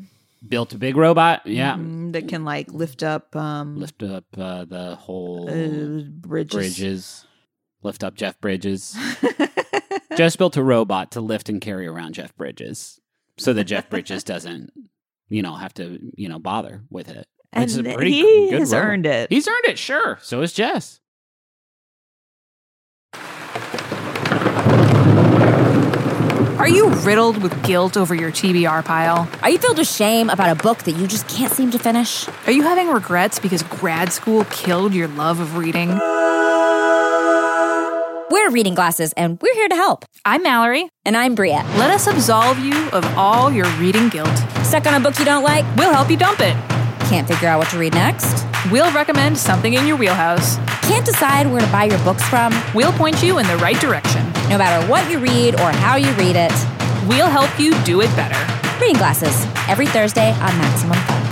[0.47, 1.47] built a big robot.
[1.47, 6.55] Yeah, mhm, that can like lift up um lift up uh, the whole uh, bridges.
[6.55, 7.27] Bridges.
[7.83, 8.97] Lift up Jeff Bridges.
[10.17, 13.01] Jess built a robot to lift and carry around Jeff Bridges,
[13.39, 14.73] so that Jeff Bridges doesn't,
[15.33, 17.27] you know, have to, you know, bother with it.
[17.53, 18.87] and It's a pretty he good has robot.
[18.89, 19.31] earned it.
[19.31, 20.19] He's earned it, sure.
[20.23, 21.01] So is Jess.
[26.59, 29.29] Are you riddled with guilt over your TBR pile?
[29.43, 32.29] Are you filled with shame about a book that you just can't seem to finish?
[32.47, 35.89] Are you having regrets because grad school killed your love of reading?
[38.31, 40.05] We're Reading Glasses, and we're here to help.
[40.25, 40.89] I'm Mallory.
[41.05, 41.65] And I'm Bria.
[41.77, 44.29] Let us absolve you of all your reading guilt.
[44.73, 45.67] Stuck on a book you don't like?
[45.77, 46.57] We'll help you dump it.
[47.11, 48.47] Can't figure out what to read next?
[48.71, 50.57] We'll recommend something in your wheelhouse.
[50.89, 52.55] Can't decide where to buy your books from?
[52.75, 54.25] We'll point you in the right direction.
[54.49, 56.53] No matter what you read or how you read it,
[57.07, 58.81] We'll help you do it better.
[58.81, 61.23] Reading Glasses, every Thursday on Maximum Fun.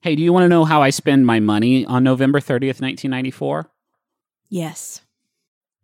[0.00, 3.70] Hey, do you want to know how I spend my money on November 30th, 1994?
[4.48, 5.02] yes.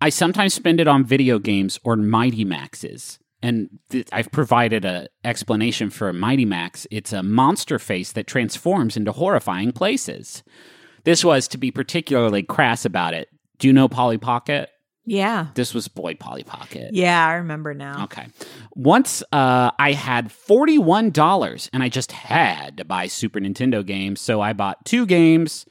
[0.00, 3.18] I sometimes spend it on video games or Mighty Maxes.
[3.42, 6.86] And th- I've provided an explanation for Mighty Max.
[6.90, 10.42] It's a monster face that transforms into horrifying places.
[11.04, 13.28] This was to be particularly crass about it.
[13.58, 14.70] Do you know Polly Pocket?
[15.08, 15.46] Yeah.
[15.54, 16.90] This was Boy Polly Pocket.
[16.92, 18.04] Yeah, I remember now.
[18.04, 18.26] Okay.
[18.74, 24.20] Once uh, I had $41 and I just had to buy Super Nintendo games.
[24.20, 25.64] So I bought two games.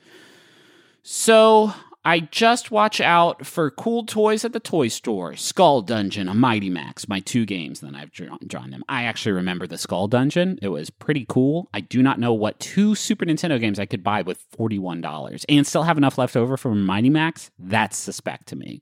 [1.03, 1.71] So
[2.07, 6.69] I just watch out for cool toys at the toy store Skull Dungeon, a Mighty
[6.69, 7.81] Max, my two games.
[7.81, 8.85] Then I've drawn, drawn them.
[8.87, 10.57] I actually remember the Skull Dungeon.
[10.61, 11.67] It was pretty cool.
[11.73, 15.67] I do not know what two Super Nintendo games I could buy with $41 and
[15.67, 17.51] still have enough left over for Mighty Max.
[17.59, 18.81] That's suspect to me.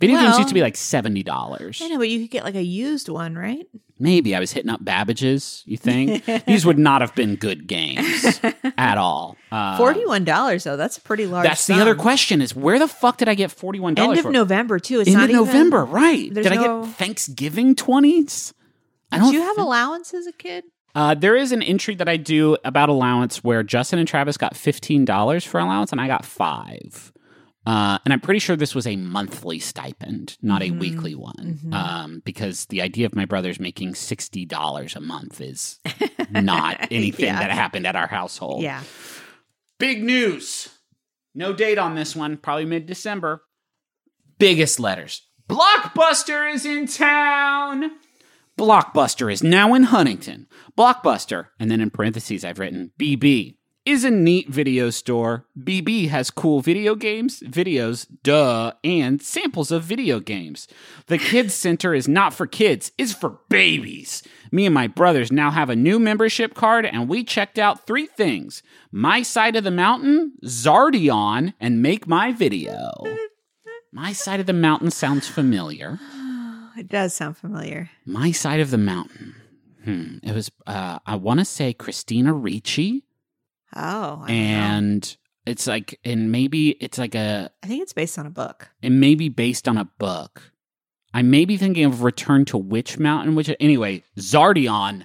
[0.00, 1.82] Video games used to be like $70.
[1.82, 3.66] I know, but you could get like a used one, right?
[3.98, 6.24] Maybe I was hitting up Babbage's, you think?
[6.46, 8.40] These would not have been good games
[8.76, 9.36] at all.
[9.52, 10.76] Uh, Forty-one dollars though.
[10.76, 11.46] That's a pretty large.
[11.46, 14.30] That's the other question is where the fuck did I get $41 End of for?
[14.32, 14.98] November too.
[15.00, 16.32] It's End not of even- November, right.
[16.34, 18.52] Did I get Thanksgiving 20s?
[19.12, 20.64] I don't you have allowance as a kid?
[20.96, 24.54] uh, there is an entry that I do about allowance where Justin and Travis got
[24.54, 27.12] $15 for allowance and I got 5
[27.66, 30.76] uh, and I'm pretty sure this was a monthly stipend, not Mm-hmm.
[30.76, 35.40] a weekly one, um, because the idea of my brothers making sixty dollars a month
[35.40, 35.80] is
[36.30, 37.38] not anything Yeah.
[37.40, 38.62] that happened at our household.
[38.62, 38.82] Yeah.
[39.78, 40.68] Big news.
[41.34, 43.42] No date on this one, probably mid December.
[44.38, 45.22] Biggest letters.
[45.48, 47.90] Blockbuster is in town.
[48.56, 50.46] Blockbuster is now in Huntington.
[50.78, 55.44] Blockbuster, and then in parentheses, I've written BB, is a neat video store.
[55.58, 60.66] BB has cool video games, videos, duh, and samples of video games.
[61.06, 64.22] The Kids Center is not for kids, it's for babies.
[64.50, 68.06] Me and my brothers now have a new membership card, and we checked out three
[68.06, 72.92] things My Side of the Mountain, Zardion, and Make My Video.
[73.92, 75.98] My Side of the Mountain sounds familiar.
[76.76, 77.88] It does sound familiar.
[78.04, 79.36] My Side of the Mountain.
[79.84, 80.16] Hmm.
[80.24, 83.04] It was, uh, I want to say Christina Ricci.
[83.76, 84.32] Oh, I, don't know.
[84.34, 88.70] and it's like and maybe it's like a I think it's based on a book.
[88.82, 90.52] it may be based on a book
[91.12, 95.04] i may be thinking of return to witch mountain which anyway zardion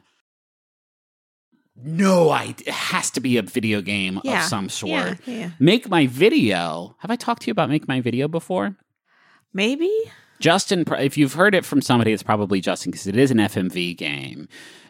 [1.75, 5.49] no i it has to be a video game Yeah, of some sort Yeah, yeah.
[5.59, 8.75] make my video have i talked to you about make my video before
[9.51, 9.89] Maybe.
[10.39, 13.97] Justin, if you've heard it from somebody, it's probably Justin because it is an FMV
[13.97, 14.47] game.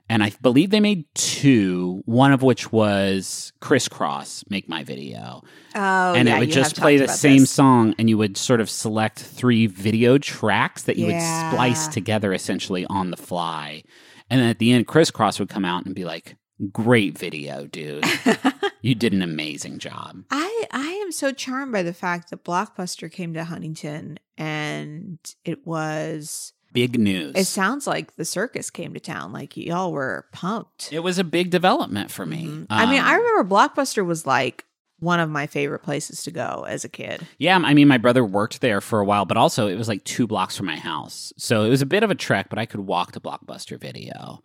[0.09, 5.43] And I believe they made two, one of which was Kris Kross, Make My Video.
[5.75, 7.51] Oh, and yeah, it would just play the same this.
[7.51, 12.33] song, and you would sort of select three video tracks that you would splice together
[12.33, 13.83] essentially on the fly.
[14.31, 16.35] And then at the end, Kris Kross would come out and be like,
[16.73, 18.03] Great video, dude.
[18.81, 20.23] you did an amazing job.
[20.29, 25.65] I I am so charmed by the fact that Blockbuster came to Huntington and it
[25.65, 27.33] was Big news.
[27.35, 29.31] it sounds like the circus came to town.
[29.33, 30.91] Like y'all were pumped.
[30.93, 32.45] it was a big development for me.
[32.45, 32.67] Mhm.
[32.69, 34.65] I mean, Um, I remember Blockbuster was like
[34.99, 37.25] one of my favorite places to go as a kid.
[37.37, 40.03] Yeah, I mean, my brother worked there for a while, but also it was like
[40.03, 41.31] two blocks from my house.
[41.37, 44.43] So it was a bit of a trek, but I could walk to Blockbuster Video.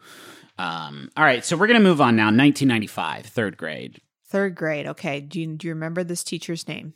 [0.57, 2.27] Um, all right, so we're going to move on now.
[2.27, 4.01] 1995, third grade.
[4.29, 4.87] Third grade.
[4.87, 5.21] Okay.
[5.21, 6.95] Do you, do you remember this teacher's name?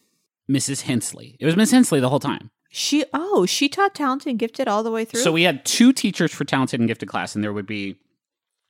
[0.49, 0.83] Mrs.
[0.83, 1.37] Hensley.
[1.41, 2.51] It was Miss Hensley the whole time.
[2.69, 5.21] She, oh, she taught talented and gifted all the way through.
[5.21, 7.97] So we had two teachers for talented and gifted class, and there would be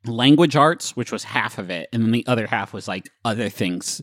[0.06, 3.48] language arts, which was half of it, and then the other half was like other
[3.48, 4.00] things,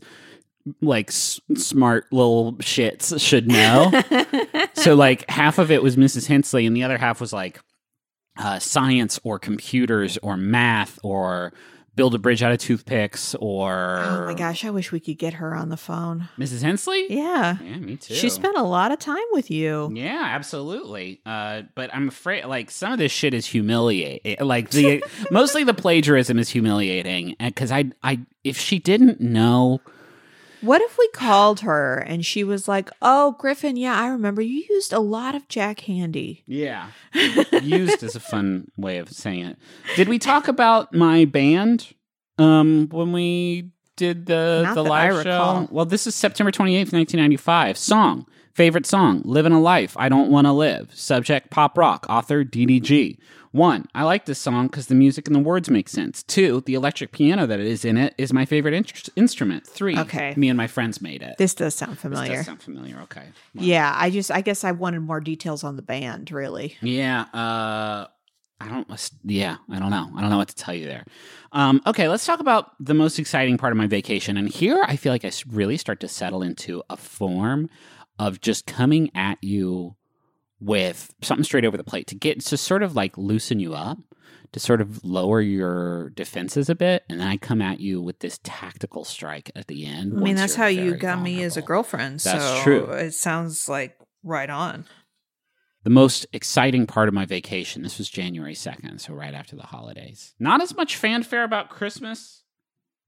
[0.82, 3.90] like s- smart little shits should know.
[4.74, 6.26] so like half of it was Mrs.
[6.26, 7.60] Hensley, and the other half was like
[8.38, 11.54] uh, science or computers or math or
[11.96, 15.34] build a bridge out of toothpicks or oh my gosh, I wish we could get
[15.34, 16.28] her on the phone.
[16.38, 16.62] Mrs.
[16.62, 17.06] Hensley.
[17.12, 17.56] Yeah.
[17.62, 18.14] yeah, me too.
[18.14, 19.90] She spent a lot of time with you.
[19.94, 21.20] Yeah, absolutely.
[21.26, 24.36] Uh, but I'm afraid, like, some of this shit is humiliating.
[24.40, 29.80] Like the mostly the plagiarism is humiliating, because I, I, if she didn't know,
[30.60, 34.64] What if we called her and she was like, "Oh, Griffin, yeah, I remember you
[34.68, 36.88] used a lot of Jack Handey." yeah,
[37.62, 39.58] used as a fun way of saying it.
[39.96, 41.94] Did we talk about my band
[42.38, 45.68] um, when we did the Not the live show?
[45.70, 47.76] Well, this is September twenty eighth, nineteen ninety five.
[47.78, 48.26] Song.
[48.56, 50.88] Favorite song, Living a Life, I Don't Want to Live.
[50.94, 52.06] Subject, Pop Rock.
[52.08, 53.18] Author, DDG.
[53.52, 56.22] One, I like this song because the music and the words make sense.
[56.22, 59.66] Two, the electric piano that is in it is my favorite in- instrument.
[59.66, 60.32] Three, Okay.
[60.38, 61.34] me and my friends made it.
[61.36, 62.28] This does sound familiar.
[62.30, 62.98] This does sound familiar.
[63.02, 63.24] Okay.
[63.52, 66.78] Yeah, I just I guess I wanted more details on the band, really.
[66.80, 67.26] Yeah.
[67.34, 68.06] Uh,
[68.58, 68.88] I don't.
[69.22, 70.10] Yeah, I don't know.
[70.16, 71.04] I don't know what to tell you there.
[71.52, 74.38] Um, okay, let's talk about the most exciting part of my vacation.
[74.38, 77.68] And here, I feel like I really start to settle into a form
[78.18, 79.96] of just coming at you
[80.60, 83.98] with something straight over the plate to get to sort of like loosen you up,
[84.52, 88.20] to sort of lower your defenses a bit, and then I come at you with
[88.20, 90.14] this tactical strike at the end.
[90.16, 92.20] I mean, that's how you got me as a girlfriend.
[92.20, 92.84] That's so true.
[92.92, 94.86] It sounds like right on.
[95.86, 97.82] the most exciting part of my vacation.
[97.84, 100.34] This was January 2nd, so right after the holidays.
[100.36, 102.42] Not as much fanfare about Christmas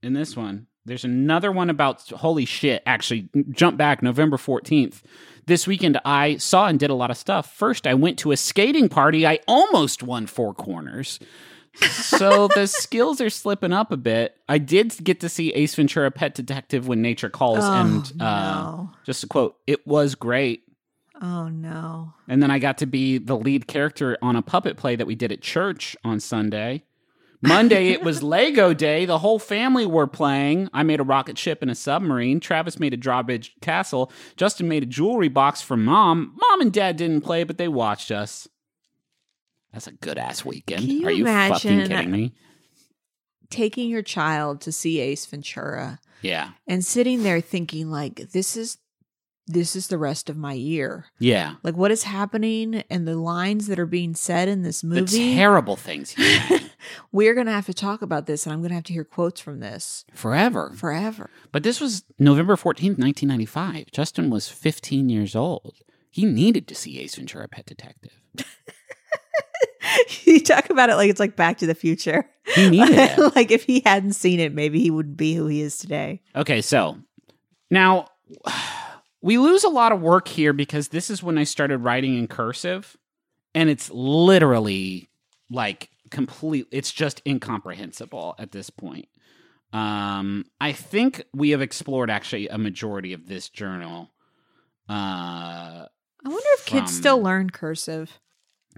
[0.01, 0.68] in this one.
[0.89, 2.83] There's another one about holy shit.
[2.87, 5.03] Actually, jump back November 14th.
[5.47, 7.55] This weekend, I saw and did a lot of stuff.
[7.55, 9.27] First, I went to a skating party.
[9.27, 11.21] I almost won four corners.
[11.81, 14.37] so the skills are slipping up a bit.
[14.49, 18.63] I did get to see Ace Ventura: Pet Detective when Nature Calls, Oh, and uh,
[18.63, 18.91] no.
[19.07, 20.65] just a quote: "It was great."
[21.21, 22.15] Oh no.
[22.29, 25.15] And then I got to be the lead character on a puppet play that we
[25.15, 26.85] did at church on Sunday.
[27.41, 29.05] Monday, it was Lego Day.
[29.07, 30.69] The whole family were playing.
[30.73, 32.41] I made a rocket ship and a submarine.
[32.41, 34.11] Travis made a drawbridge castle.
[34.37, 36.37] Justin made a jewelry box for mom.
[36.41, 38.49] Mom and dad didn't play, but they watched us.
[39.73, 40.83] That's a good ass weekend.
[40.85, 42.33] You Are you fucking kidding me?
[43.51, 46.51] Taking your child to see Ace Ventura Yeah.
[46.67, 48.79] and sitting there thinking like this is
[49.49, 51.07] this is the rest of my year.
[51.19, 51.55] Yeah.
[51.63, 55.35] Like what is happening and the lines that are being said in this The movie.
[55.35, 56.15] terrible things.
[57.13, 59.05] We're going to have to talk about this and I'm going to have to hear
[59.05, 60.73] quotes from this forever.
[60.77, 61.31] forever.
[61.51, 63.91] But this was November 14th, 1995.
[63.91, 65.77] Justin was 15 years old.
[66.11, 68.21] He needed to see Ace Ventura Pet Detective.
[70.25, 72.29] you talk about it like it's like Back to the Future.
[72.55, 73.35] He needed it.
[73.37, 76.23] like if he hadn't seen it, maybe he wouldn't be who he is today.
[76.35, 76.99] Okay, so
[77.71, 78.07] now
[79.21, 82.29] we lose a lot of work here because this is when I started writing in
[82.29, 82.97] cursive,
[83.55, 85.09] and it's literally
[85.51, 86.67] like complete.
[86.71, 89.09] It's just incomprehensible at this point.
[89.73, 94.11] Um, I think we have explored actually a majority of this journal.
[94.89, 98.19] Uh, I wonder if kids still learn cursive.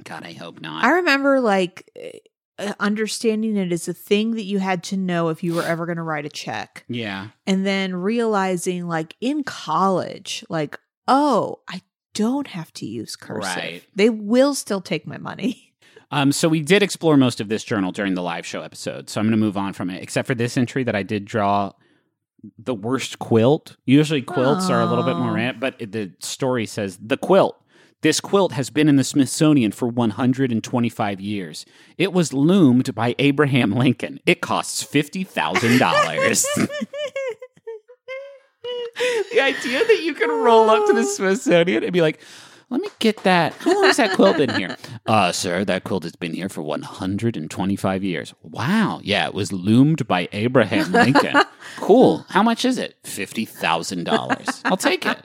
[0.02, 0.84] God, I hope not.
[0.84, 1.90] I remember like
[2.78, 5.96] understanding it as a thing that you had to know if you were ever going
[5.96, 6.84] to write a check.
[6.88, 11.82] yeah, And then realizing like in college, like, oh, I
[12.14, 13.54] don't have to use cursive.
[13.56, 13.82] Right.
[13.94, 15.66] They will still take my money.
[16.12, 19.08] Um, so we did explore most of this journal during the live show episode.
[19.08, 21.24] So I'm going to move on from it, except for this entry that I did
[21.24, 21.70] draw
[22.58, 23.76] the worst quilt.
[23.86, 27.59] Usually quilts are a little bit more but it- the story says the quilt.
[28.02, 31.66] This quilt has been in the Smithsonian for 125 years.
[31.98, 34.20] It was loomed by Abraham Lincoln.
[34.24, 35.28] It costs $50,000.
[39.32, 42.22] the idea that you can roll up to the Smithsonian and be like,
[42.70, 43.52] let me get that.
[43.54, 44.76] How long has that quilt been here?
[45.06, 48.32] Uh, sir, that quilt has been here for 125 years.
[48.42, 49.00] Wow.
[49.02, 51.34] Yeah, it was loomed by Abraham Lincoln.
[51.78, 52.24] cool.
[52.28, 52.96] How much is it?
[53.02, 54.60] $50,000.
[54.66, 55.18] I'll take it.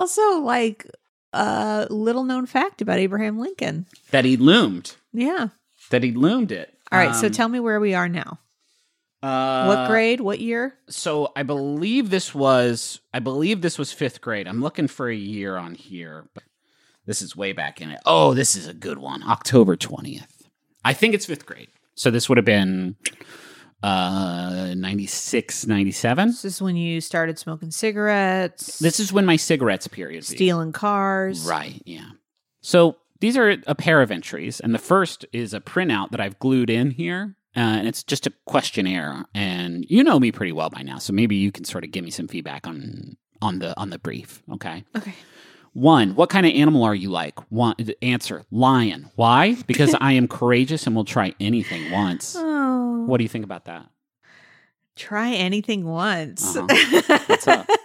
[0.00, 0.90] also, like
[1.32, 3.86] a little known fact about Abraham Lincoln.
[4.10, 4.96] That he loomed.
[5.12, 5.48] Yeah.
[5.90, 6.74] That he loomed it.
[6.92, 7.14] All right.
[7.14, 8.38] so Um, tell me where we are now.
[9.22, 10.20] uh, What grade?
[10.20, 10.74] What year?
[10.88, 14.48] So I believe this was I believe this was fifth grade.
[14.48, 16.42] I'm looking for a year on here, but
[17.06, 18.00] this is way back in it.
[18.06, 19.22] Oh, this is a good one.
[19.22, 20.42] October twentieth.
[20.84, 21.68] I think it's fifth grade.
[21.94, 22.96] So this would have been
[23.82, 28.78] uh 96 97 This is when you started smoking cigarettes.
[28.78, 31.46] this is when my cigarettes period stealing cars.
[31.46, 32.10] Right, yeah.
[32.60, 36.38] So these are a pair of entries, and the first is a printout that I've
[36.38, 39.24] glued in here, uh, and it's just a questionnaire.
[39.34, 42.04] And you know me pretty well by now, so maybe you can sort of give
[42.04, 44.42] me some feedback on on the on the brief.
[44.52, 44.84] Okay.
[44.96, 45.14] Okay.
[45.72, 47.38] One, what kind of animal are you like?
[47.50, 49.10] One answer: lion.
[49.16, 49.56] Why?
[49.66, 52.36] Because I am courageous and will try anything once.
[52.38, 52.69] Oh.
[53.06, 53.88] What do you think about that?
[54.96, 56.56] Try anything once.
[56.56, 57.20] Uh-huh.
[57.26, 57.68] What's up?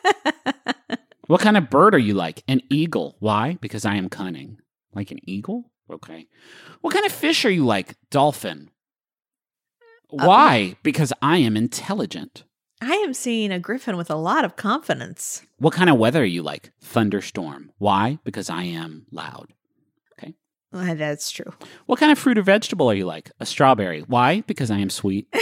[1.27, 2.43] What kind of bird are you like?
[2.47, 3.15] An eagle.
[3.19, 3.57] Why?
[3.59, 4.59] Because I am cunning.
[4.93, 5.71] Like an eagle?
[5.89, 6.27] Okay.
[6.81, 7.95] What kind of fish are you like?
[8.11, 8.69] Dolphin.
[10.09, 10.75] Why?
[10.83, 12.43] because I am intelligent.
[12.79, 15.41] I am seeing a griffin with a lot of confidence.
[15.57, 16.71] What kind of weather are you like?
[16.79, 17.71] Thunderstorm.
[17.79, 18.19] Why?
[18.23, 19.51] Because I am loud.
[20.73, 21.53] Uh, That's true.
[21.85, 23.31] What kind of fruit or vegetable are you like?
[23.39, 24.01] A strawberry.
[24.01, 24.41] Why?
[24.41, 25.27] Because I am sweet.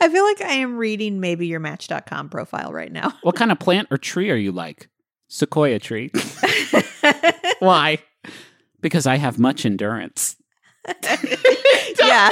[0.00, 3.12] I feel like I am reading maybe your Match.com profile right now.
[3.22, 4.88] What kind of plant or tree are you like?
[5.28, 6.10] Sequoia tree.
[7.58, 7.98] Why?
[8.80, 10.36] Because I have much endurance.
[11.98, 12.30] yeah.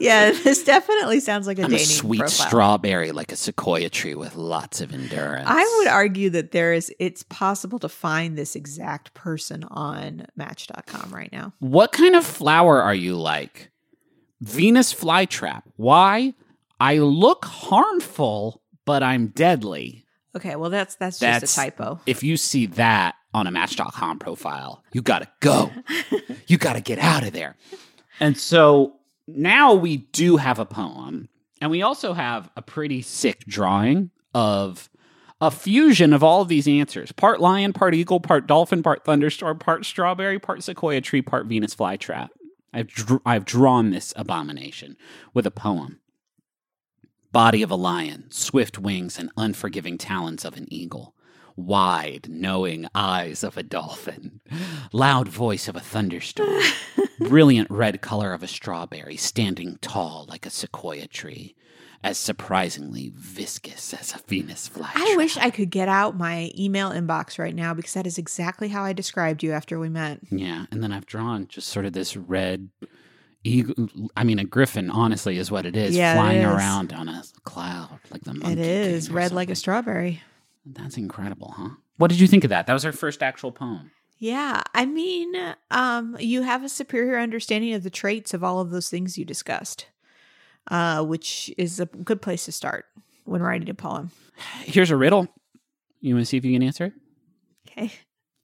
[0.00, 2.48] Yeah, this definitely sounds like a I'm a dating sweet profile.
[2.48, 5.46] strawberry like a sequoia tree with lots of endurance.
[5.48, 11.10] I would argue that there is it's possible to find this exact person on match.com
[11.12, 11.52] right now.
[11.58, 13.70] What kind of flower are you like?
[14.40, 15.62] Venus flytrap.
[15.76, 16.34] Why?
[16.78, 20.06] I look harmful, but I'm deadly.
[20.36, 22.00] Okay, well that's that's, That's just a typo.
[22.06, 25.70] If you see that on a Match.com profile, you gotta go.
[26.46, 27.56] you gotta get out of there.
[28.20, 28.94] And so
[29.36, 31.28] now we do have a poem,
[31.60, 34.88] and we also have a pretty sick drawing of
[35.40, 39.58] a fusion of all of these answers part lion, part eagle, part dolphin, part thunderstorm,
[39.58, 42.28] part strawberry, part sequoia tree, part Venus flytrap.
[42.72, 44.96] I've, dr- I've drawn this abomination
[45.34, 46.00] with a poem.
[47.32, 51.14] Body of a lion, swift wings and unforgiving talons of an eagle,
[51.66, 54.40] wide, knowing eyes of a dolphin,
[54.92, 56.62] loud voice of a thunderstorm,
[57.20, 61.54] brilliant red color of a strawberry, standing tall like a sequoia tree,
[62.02, 64.92] as surprisingly viscous as a Venus flytrap.
[64.96, 68.68] I wish I could get out my email inbox right now because that is exactly
[68.68, 70.20] how I described you after we met.
[70.30, 72.70] Yeah, and then I've drawn just sort of this red
[73.44, 73.88] eagle.
[74.16, 76.46] I mean, a griffin, honestly, is what it is, Yeah, flying is.
[76.46, 78.52] around on a cloud like the monkey.
[78.52, 80.22] it is red like a strawberry.
[80.64, 81.70] That's incredible, huh?
[81.96, 82.66] What did you think of that?
[82.66, 83.90] That was our first actual poem.
[84.18, 85.34] Yeah, I mean,
[85.70, 89.24] um, you have a superior understanding of the traits of all of those things you
[89.24, 89.86] discussed,
[90.70, 92.84] uh, which is a good place to start
[93.24, 94.10] when writing a poem.
[94.64, 95.28] Here's a riddle.
[96.00, 96.92] You want to see if you can answer it?
[97.70, 97.92] Okay.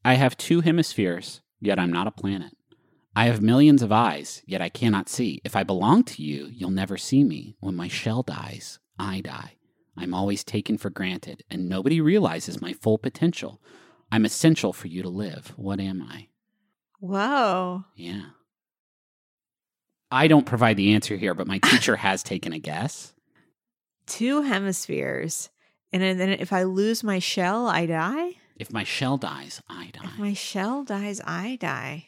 [0.05, 2.57] I have two hemispheres, yet I'm not a planet.
[3.14, 5.41] I have millions of eyes, yet I cannot see.
[5.45, 7.57] If I belong to you, you'll never see me.
[7.61, 9.55] When my shell dies, I die.
[9.97, 13.61] I'm always taken for granted, and nobody realizes my full potential.
[14.12, 15.53] I'm essential for you to live.
[15.57, 16.28] What am I?
[17.01, 17.84] Whoa.
[17.94, 18.26] Yeah.
[20.11, 23.12] I don't provide the answer here, but my teacher has taken a guess.
[24.07, 25.51] Two hemispheres.
[25.92, 28.32] And then if I lose my shell, I die?
[28.57, 30.05] If my shell dies, I die.
[30.05, 32.07] If my shell dies, I die.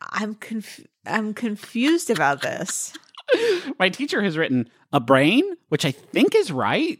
[0.00, 2.92] I'm conf- I'm confused about this.
[3.78, 6.98] my teacher has written a brain, which I think is right,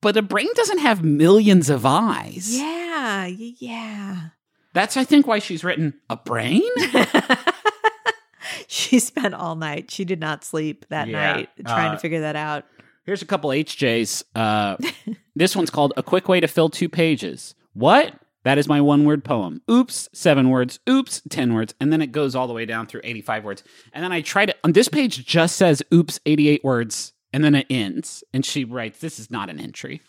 [0.00, 2.56] but a brain doesn't have millions of eyes.
[2.56, 4.28] Yeah, yeah.
[4.72, 6.62] That's, I think, why she's written a brain.
[8.66, 9.90] she spent all night.
[9.90, 12.64] She did not sleep that Yeah, night trying uh, to figure that out.
[13.04, 14.24] Here's a couple HJs.
[14.34, 14.76] Uh,
[15.36, 17.54] this one's called A Quick Way to Fill Two Pages.
[17.74, 18.14] What?
[18.44, 19.62] That is my one word poem.
[19.70, 20.78] Oops, seven words.
[20.88, 21.74] Oops, 10 words.
[21.80, 23.64] And then it goes all the way down through 85 words.
[23.92, 24.58] And then I tried it.
[24.62, 27.12] On this page just says oops, 88 words.
[27.32, 28.22] And then it ends.
[28.32, 30.02] And she writes, This is not an entry.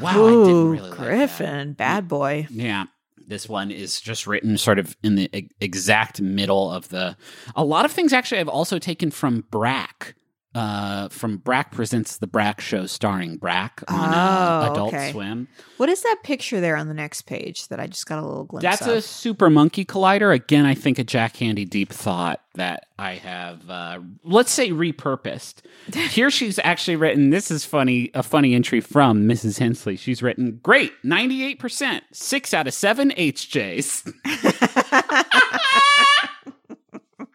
[0.00, 0.98] Wow, I didn't Ooh, really like.
[0.98, 2.46] Griffin, bad boy.
[2.50, 2.84] Yeah.
[3.26, 7.16] This one is just written sort of in the exact middle of the.
[7.56, 10.14] A lot of things actually I've also taken from Brak.
[10.56, 15.12] Uh, from Brak Presents the Brak Show starring Brak on uh, Oh, Adult okay.
[15.12, 15.48] Swim.
[15.76, 18.44] What is that picture there on the next page that I just got a little
[18.44, 18.70] glimpse of?
[18.70, 18.96] That's of?
[18.96, 20.34] a Super Monkey Collider.
[20.34, 25.56] Again, I think a Jack Handey deep thought that I have, uh, let's say, repurposed.
[25.92, 29.58] Here she's actually written, this is funny, a funny entry from Mrs.
[29.58, 29.96] Hensley.
[29.96, 34.10] She's written, great, 98%, six out of seven HJs.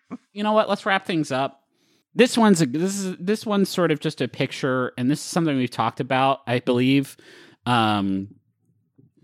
[0.34, 0.68] you know what?
[0.68, 1.61] Let's wrap things up.
[2.14, 5.26] This one's a, this is this one's sort of just a picture, and this is
[5.26, 7.16] something we've talked about, I believe,
[7.66, 8.36] um,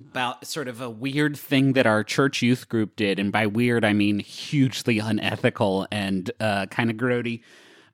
[0.10, 3.20] about sort of a weird thing that our church youth group did.
[3.20, 7.42] And by weird, I mean hugely unethical and uh, kind of grody.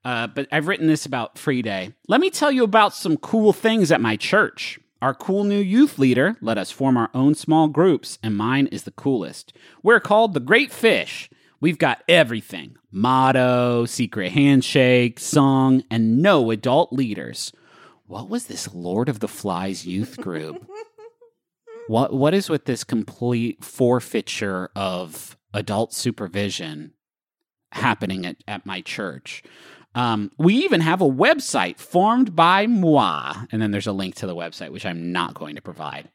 [0.05, 1.93] Uh, but I've written this about Free Day.
[2.07, 4.79] Let me tell you about some cool things at my church.
[5.01, 8.83] Our cool new youth leader let us form our own small groups, and mine is
[8.83, 9.53] the coolest.
[9.81, 11.29] We're called the Great Fish.
[11.63, 17.53] We've got everything motto, secret handshake, song, and no adult leaders.
[18.05, 20.67] What was this Lord of the Flies youth group?
[21.87, 26.91] what what is with this complete forfeiture of adult supervision
[27.71, 29.41] happening at, at my church?
[29.95, 34.27] Um, we even have a website formed by moi, and then there's a link to
[34.27, 36.09] the website, which I'm not going to provide.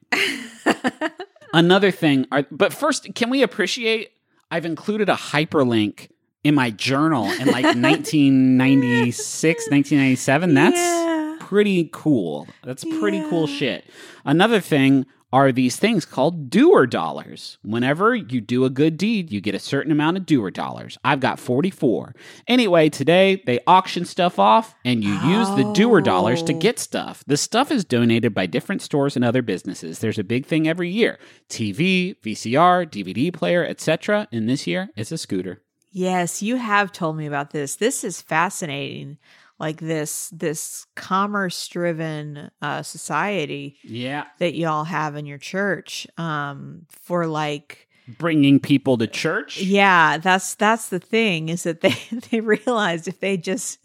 [1.55, 4.11] Another thing, are, but first, can we appreciate?
[4.51, 6.09] I've included a hyperlink
[6.44, 10.55] in my journal in like 1996, 1997.
[10.55, 11.36] That's Yeah.
[11.40, 12.46] pretty cool.
[12.64, 13.84] That's pretty cool shit.
[14.24, 17.59] Another thing are these things called doer dollars.
[17.62, 20.97] Whenever you do a good deed, you get a certain amount of doer dollars.
[21.05, 22.14] I've got 44.
[22.47, 26.59] Anyway, today they auction stuff off and you use the doer dollars to Oh.
[26.59, 27.22] get stuff.
[27.26, 29.99] The stuff is donated by different stores and other businesses.
[29.99, 31.18] There's a big thing every year.
[31.51, 34.29] TV, VCR, DVD player, etc.
[34.33, 35.62] And this year it's a scooter.
[35.91, 37.76] Yes, you have told me about this.
[37.76, 39.18] This is fascinating.
[39.61, 44.24] Like this this commerce driven uh society Yeah.
[44.38, 47.86] that y'all have in your church um for like
[48.18, 49.61] Bringing people to church.
[49.61, 51.94] yeah, that's that's the thing is that they
[52.30, 53.80] they realized if they just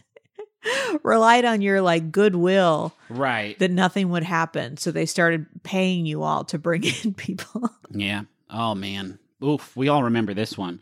[1.04, 3.58] relied on your like goodwill Right.
[3.60, 4.78] that nothing would happen.
[4.78, 7.70] So they started paying you all to bring in people.
[7.90, 8.24] Yeah.
[8.50, 9.20] Oh man.
[9.44, 9.76] Oof.
[9.76, 10.80] We all remember this one.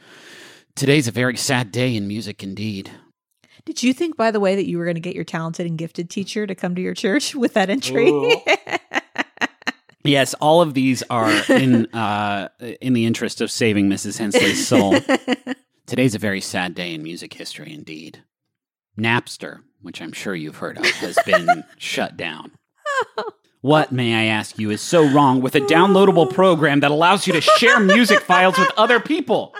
[0.75, 2.91] Today's a very sad day in music indeed.
[3.66, 5.78] Did you think, by the way, that you were going to get your talented and
[5.78, 8.12] gifted teacher to come to your church with that entry?
[10.03, 12.49] Yes, all of these are in uh,
[12.82, 14.18] in the interest of saving Mrs.
[14.18, 14.95] Hensley's soul.
[15.86, 18.24] Today's a very sad day in music history indeed.
[18.97, 22.51] Napster, which I'm sure you've heard of, has been shut down.
[23.62, 27.34] What, may I ask you, is so wrong with a downloadable program that allows you
[27.34, 29.53] to share music files with other people?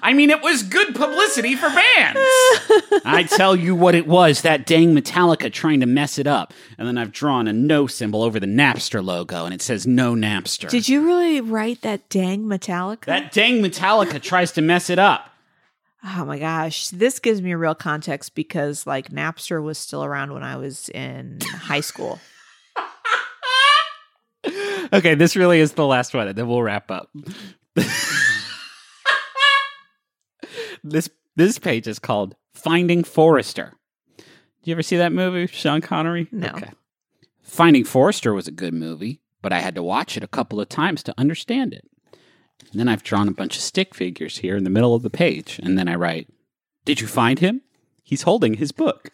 [0.00, 2.18] I mean, it was good publicity for bands.
[3.04, 6.54] I tell you what it was that dang Metallica trying to mess it up.
[6.78, 10.14] And then I've drawn a no symbol over the Napster logo and it says no
[10.14, 10.70] Napster.
[10.70, 13.04] Did you really write that dang Metallica?
[13.06, 15.28] that dang Metallica tries to mess it up.
[16.04, 16.88] oh my gosh.
[16.88, 20.88] This gives me a real context because like Napster was still around when I was
[20.90, 22.18] in high school.
[24.92, 27.08] Okay, this really is the last one, and then we'll wrap up.
[30.82, 33.74] This this page is called Finding Forrester.
[34.16, 34.24] Did
[34.64, 36.28] you ever see that movie, Sean Connery?
[36.30, 36.54] No.
[37.42, 40.68] Finding Forrester was a good movie, but I had to watch it a couple of
[40.68, 41.88] times to understand it.
[42.70, 45.10] And then I've drawn a bunch of stick figures here in the middle of the
[45.10, 46.28] page, and then I write,
[46.84, 47.62] Did you find him?
[48.04, 49.10] He's holding his book.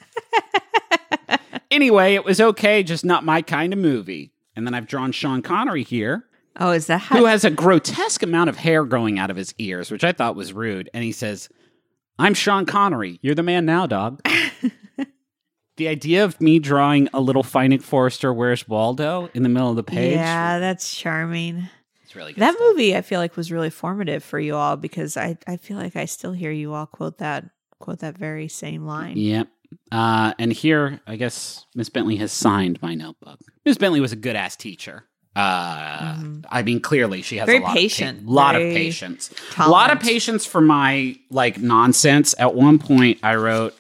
[1.71, 4.33] anyway, it was okay, just not my kind of movie.
[4.55, 6.25] And then I've drawn Sean Connery here,
[6.61, 7.17] Oh, is that how?
[7.19, 10.35] who has a grotesque amount of hair growing out of his ears, which I thought
[10.35, 10.91] was rude.
[10.93, 11.49] And he says,
[12.19, 13.19] I'm Sean Connery.
[13.23, 14.21] You're the man now, dog.
[15.77, 19.77] the idea of me drawing a little Finding Forrester Where's Waldo in the middle of
[19.77, 20.15] the page.
[20.15, 21.69] yeah, that's charming.
[22.03, 22.41] It's really good.
[22.41, 22.67] That stuff.
[22.69, 25.95] movie I feel like was really formative for you all because I, I feel like
[25.95, 27.45] I still hear you all quote that
[27.79, 29.17] quote that very same line.
[29.17, 29.49] Yep.
[29.93, 33.39] Uh, and here, I guess Miss Bentley has signed my notebook.
[33.65, 35.05] Miss Bentley was a good ass teacher.
[35.37, 36.17] Uh,
[36.49, 39.31] I mean, clearly she has Very a lot patient, of pa- lot very of patience,
[39.57, 42.35] a lot of patience for my like nonsense.
[42.39, 43.77] At one point, I wrote.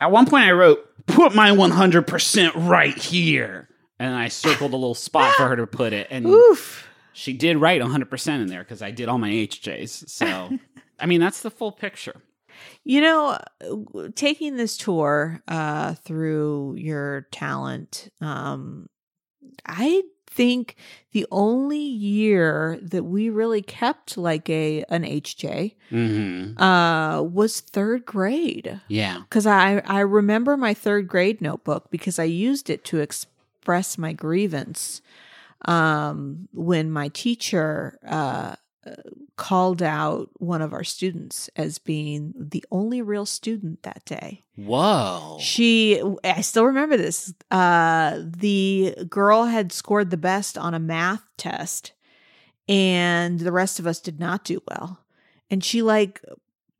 [0.00, 4.72] At one point, I wrote, "Put my one hundred percent right here," and I circled
[4.72, 6.86] a little spot for her to put it, and Oof.
[7.14, 10.10] she did write one hundred percent in there because I did all my HJs.
[10.10, 10.58] So,
[11.00, 12.20] I mean, that's the full picture.
[12.84, 13.38] You know,
[14.14, 18.88] taking this tour uh, through your talent, um,
[19.64, 20.76] I think
[21.12, 28.04] the only year that we really kept like a an HJ hmm uh, was third
[28.04, 28.80] grade.
[28.88, 29.20] Yeah.
[29.20, 34.12] Because I I remember my third grade notebook because I used it to express my
[34.12, 35.00] grievance
[35.64, 38.56] um, when my teacher uh,
[39.36, 44.42] called out one of our students as being the only real student that day.
[44.56, 45.38] Whoa.
[45.40, 47.34] She, I still remember this.
[47.50, 51.92] Uh, the girl had scored the best on a math test,
[52.68, 55.00] and the rest of us did not do well.
[55.50, 56.20] And she like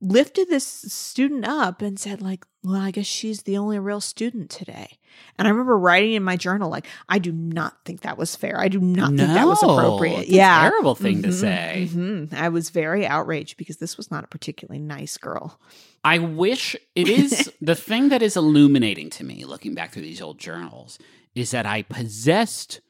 [0.00, 4.50] lifted this student up and said like well i guess she's the only real student
[4.50, 4.98] today.
[5.38, 8.60] And i remember writing in my journal like i do not think that was fair.
[8.60, 10.28] I do not think that was No, appropriate.
[10.28, 10.68] yeah.
[10.68, 11.88] terrible thing to Mhm, say.
[11.90, 12.32] mhm.
[12.34, 15.58] i was very outraged because this was not a particularly nice girl.
[16.04, 20.20] I wish it is the thing that is illuminating to me looking back through these
[20.20, 20.98] old journals
[21.34, 22.80] is that I possessed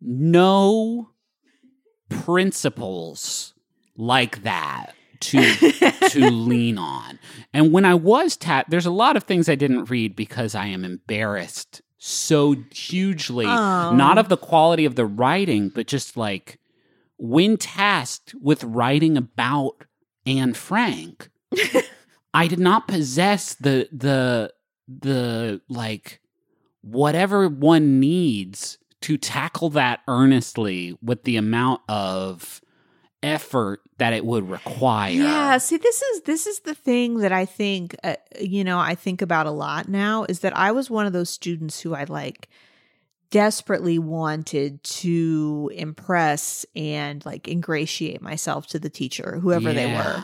[0.00, 1.10] no
[2.08, 3.54] principles
[3.96, 5.54] like that to
[6.10, 7.18] to lean on.
[7.52, 10.66] And when I was tat there's a lot of things I didn't read because I
[10.66, 13.92] am embarrassed so hugely Oh.
[13.94, 16.58] not of the quality of the writing but just like
[17.18, 19.84] when tasked with writing about
[20.24, 21.28] Anne Frank
[22.34, 24.52] I did not possess the the
[24.88, 26.20] the like
[26.82, 32.62] whatever one needs to tackle that earnestly with the amount of
[33.22, 35.10] effort that it would require.
[35.10, 38.94] Yeah, see this is this is the thing that I think uh, you know, I
[38.94, 42.04] think about a lot now is that I was one of those students who I
[42.04, 42.48] like
[43.30, 50.22] desperately wanted to impress and like ingratiate myself to the teacher, whoever they were.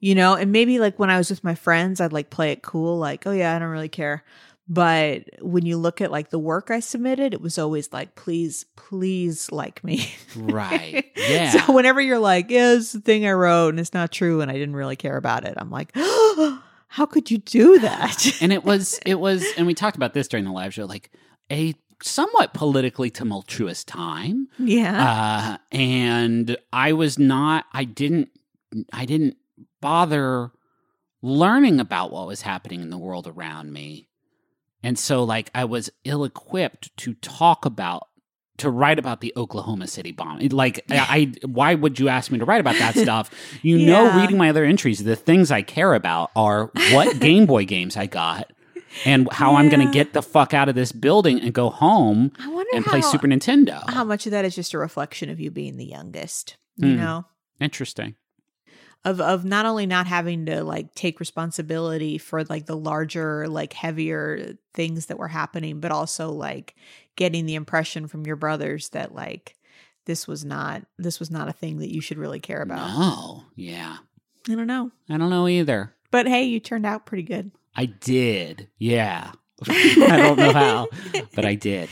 [0.00, 2.62] You know, and maybe like when I was with my friends, I'd like play it
[2.62, 4.22] cool like, "Oh yeah, I don't really care."
[4.68, 8.66] But when you look at like the work I submitted, it was always like, "Please,
[8.76, 11.04] please like me." Right.
[11.28, 11.50] Yeah.
[11.50, 14.50] So whenever you're like, yeah, it's the thing I wrote and it's not true and
[14.50, 15.90] I didn't really care about it, I'm like,
[16.88, 18.26] how could you do that?
[18.40, 21.10] and it was it was and we talked about this during the live show like
[21.52, 25.58] a somewhat politically tumultuous time yeah.
[25.58, 27.66] uh, and I was not.
[27.72, 28.30] I didn't.
[28.92, 29.36] I didn't
[29.80, 30.50] bother
[31.22, 34.07] learning about what was happening in the world around me,
[34.82, 38.04] and so like I was ill-equipped to talk about
[38.58, 40.40] to write about the Oklahoma City bomb.
[40.48, 43.30] Like I, I why would you ask me to write about that stuff?
[43.62, 47.64] You know, reading my other entries, the things I care about are what Game Boy
[47.64, 48.52] games I got.
[49.04, 52.32] And how I'm going to get the fuck out of this building and go home
[52.72, 53.88] and how, play Super Nintendo.
[53.88, 56.96] how much of that is just a reflection of you being the youngest, you Hmm.
[56.96, 57.24] know?
[57.60, 58.16] Interesting.
[59.04, 63.72] Of of not only not having to like take responsibility for like the larger, like
[63.72, 66.74] heavier things that were happening, but also like
[67.16, 69.56] getting the impression from your brothers that like
[70.04, 72.88] this was not this was not a thing that you should really care about.
[72.98, 73.98] No, yeah.
[74.48, 74.90] I don't know.
[75.08, 75.94] I don't know either.
[76.10, 77.52] But hey, you turned out pretty good.
[77.76, 78.68] I did.
[78.78, 79.32] Yeah.
[79.68, 80.88] I don't know how,
[81.34, 81.88] but I did.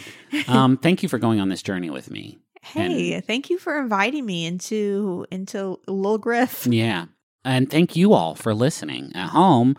[0.48, 2.38] Um, thank you for going on this journey with me.
[2.72, 6.66] Hey, thank you for inviting me into into Lil Griff.
[6.66, 7.06] Yeah.
[7.44, 9.76] And thank you all for listening at home.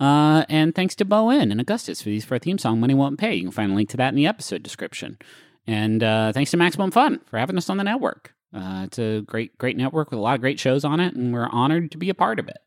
[0.00, 2.94] Uh, and thanks to bo en and Augustus for these for our theme song, Money
[2.94, 3.34] Won't Pay.
[3.34, 5.18] You can find a link to that in the episode description.
[5.66, 8.34] And uh, thanks to Maximum Fun for having us on the network.
[8.54, 11.34] Uh, it's a great, great network with a lot of great shows on it, and
[11.34, 12.58] we're honored to be a part of it.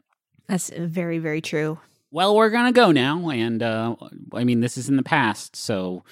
[0.48, 1.80] That's very very true.
[2.12, 3.96] Well, we're gonna go now, and uh,
[4.34, 6.04] I mean this is in the past, so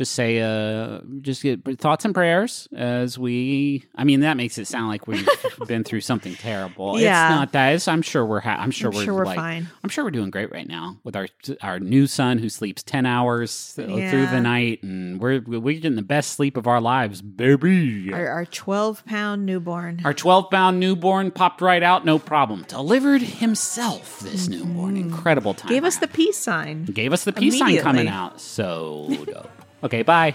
[0.00, 3.84] just say uh, just get thoughts and prayers as we.
[3.94, 5.28] I mean that makes it sound like we've
[5.66, 6.98] been through something terrible.
[6.98, 7.26] Yeah.
[7.26, 7.74] It's not that.
[7.74, 8.40] It's, I'm sure we're.
[8.40, 9.04] Ha- I'm sure I'm we're.
[9.04, 9.68] sure we're like, fine.
[9.84, 11.28] I'm sure we're doing great right now with our
[11.60, 16.02] our new son who sleeps ten hours through the night, and we're we're getting the
[16.02, 18.10] best sleep of our lives, baby.
[18.10, 20.00] Our, our 12 pound newborn.
[20.02, 22.64] Our 12 pound newborn popped right out, no problem.
[22.68, 24.96] Delivered himself, this newborn.
[24.96, 25.66] Incredible time.
[25.66, 25.74] Mm-hmm.
[25.74, 26.86] Gave us the peace sign.
[26.86, 28.40] Gave us the peace sign coming out.
[28.40, 29.59] So dope.
[29.82, 30.34] Okay, bye.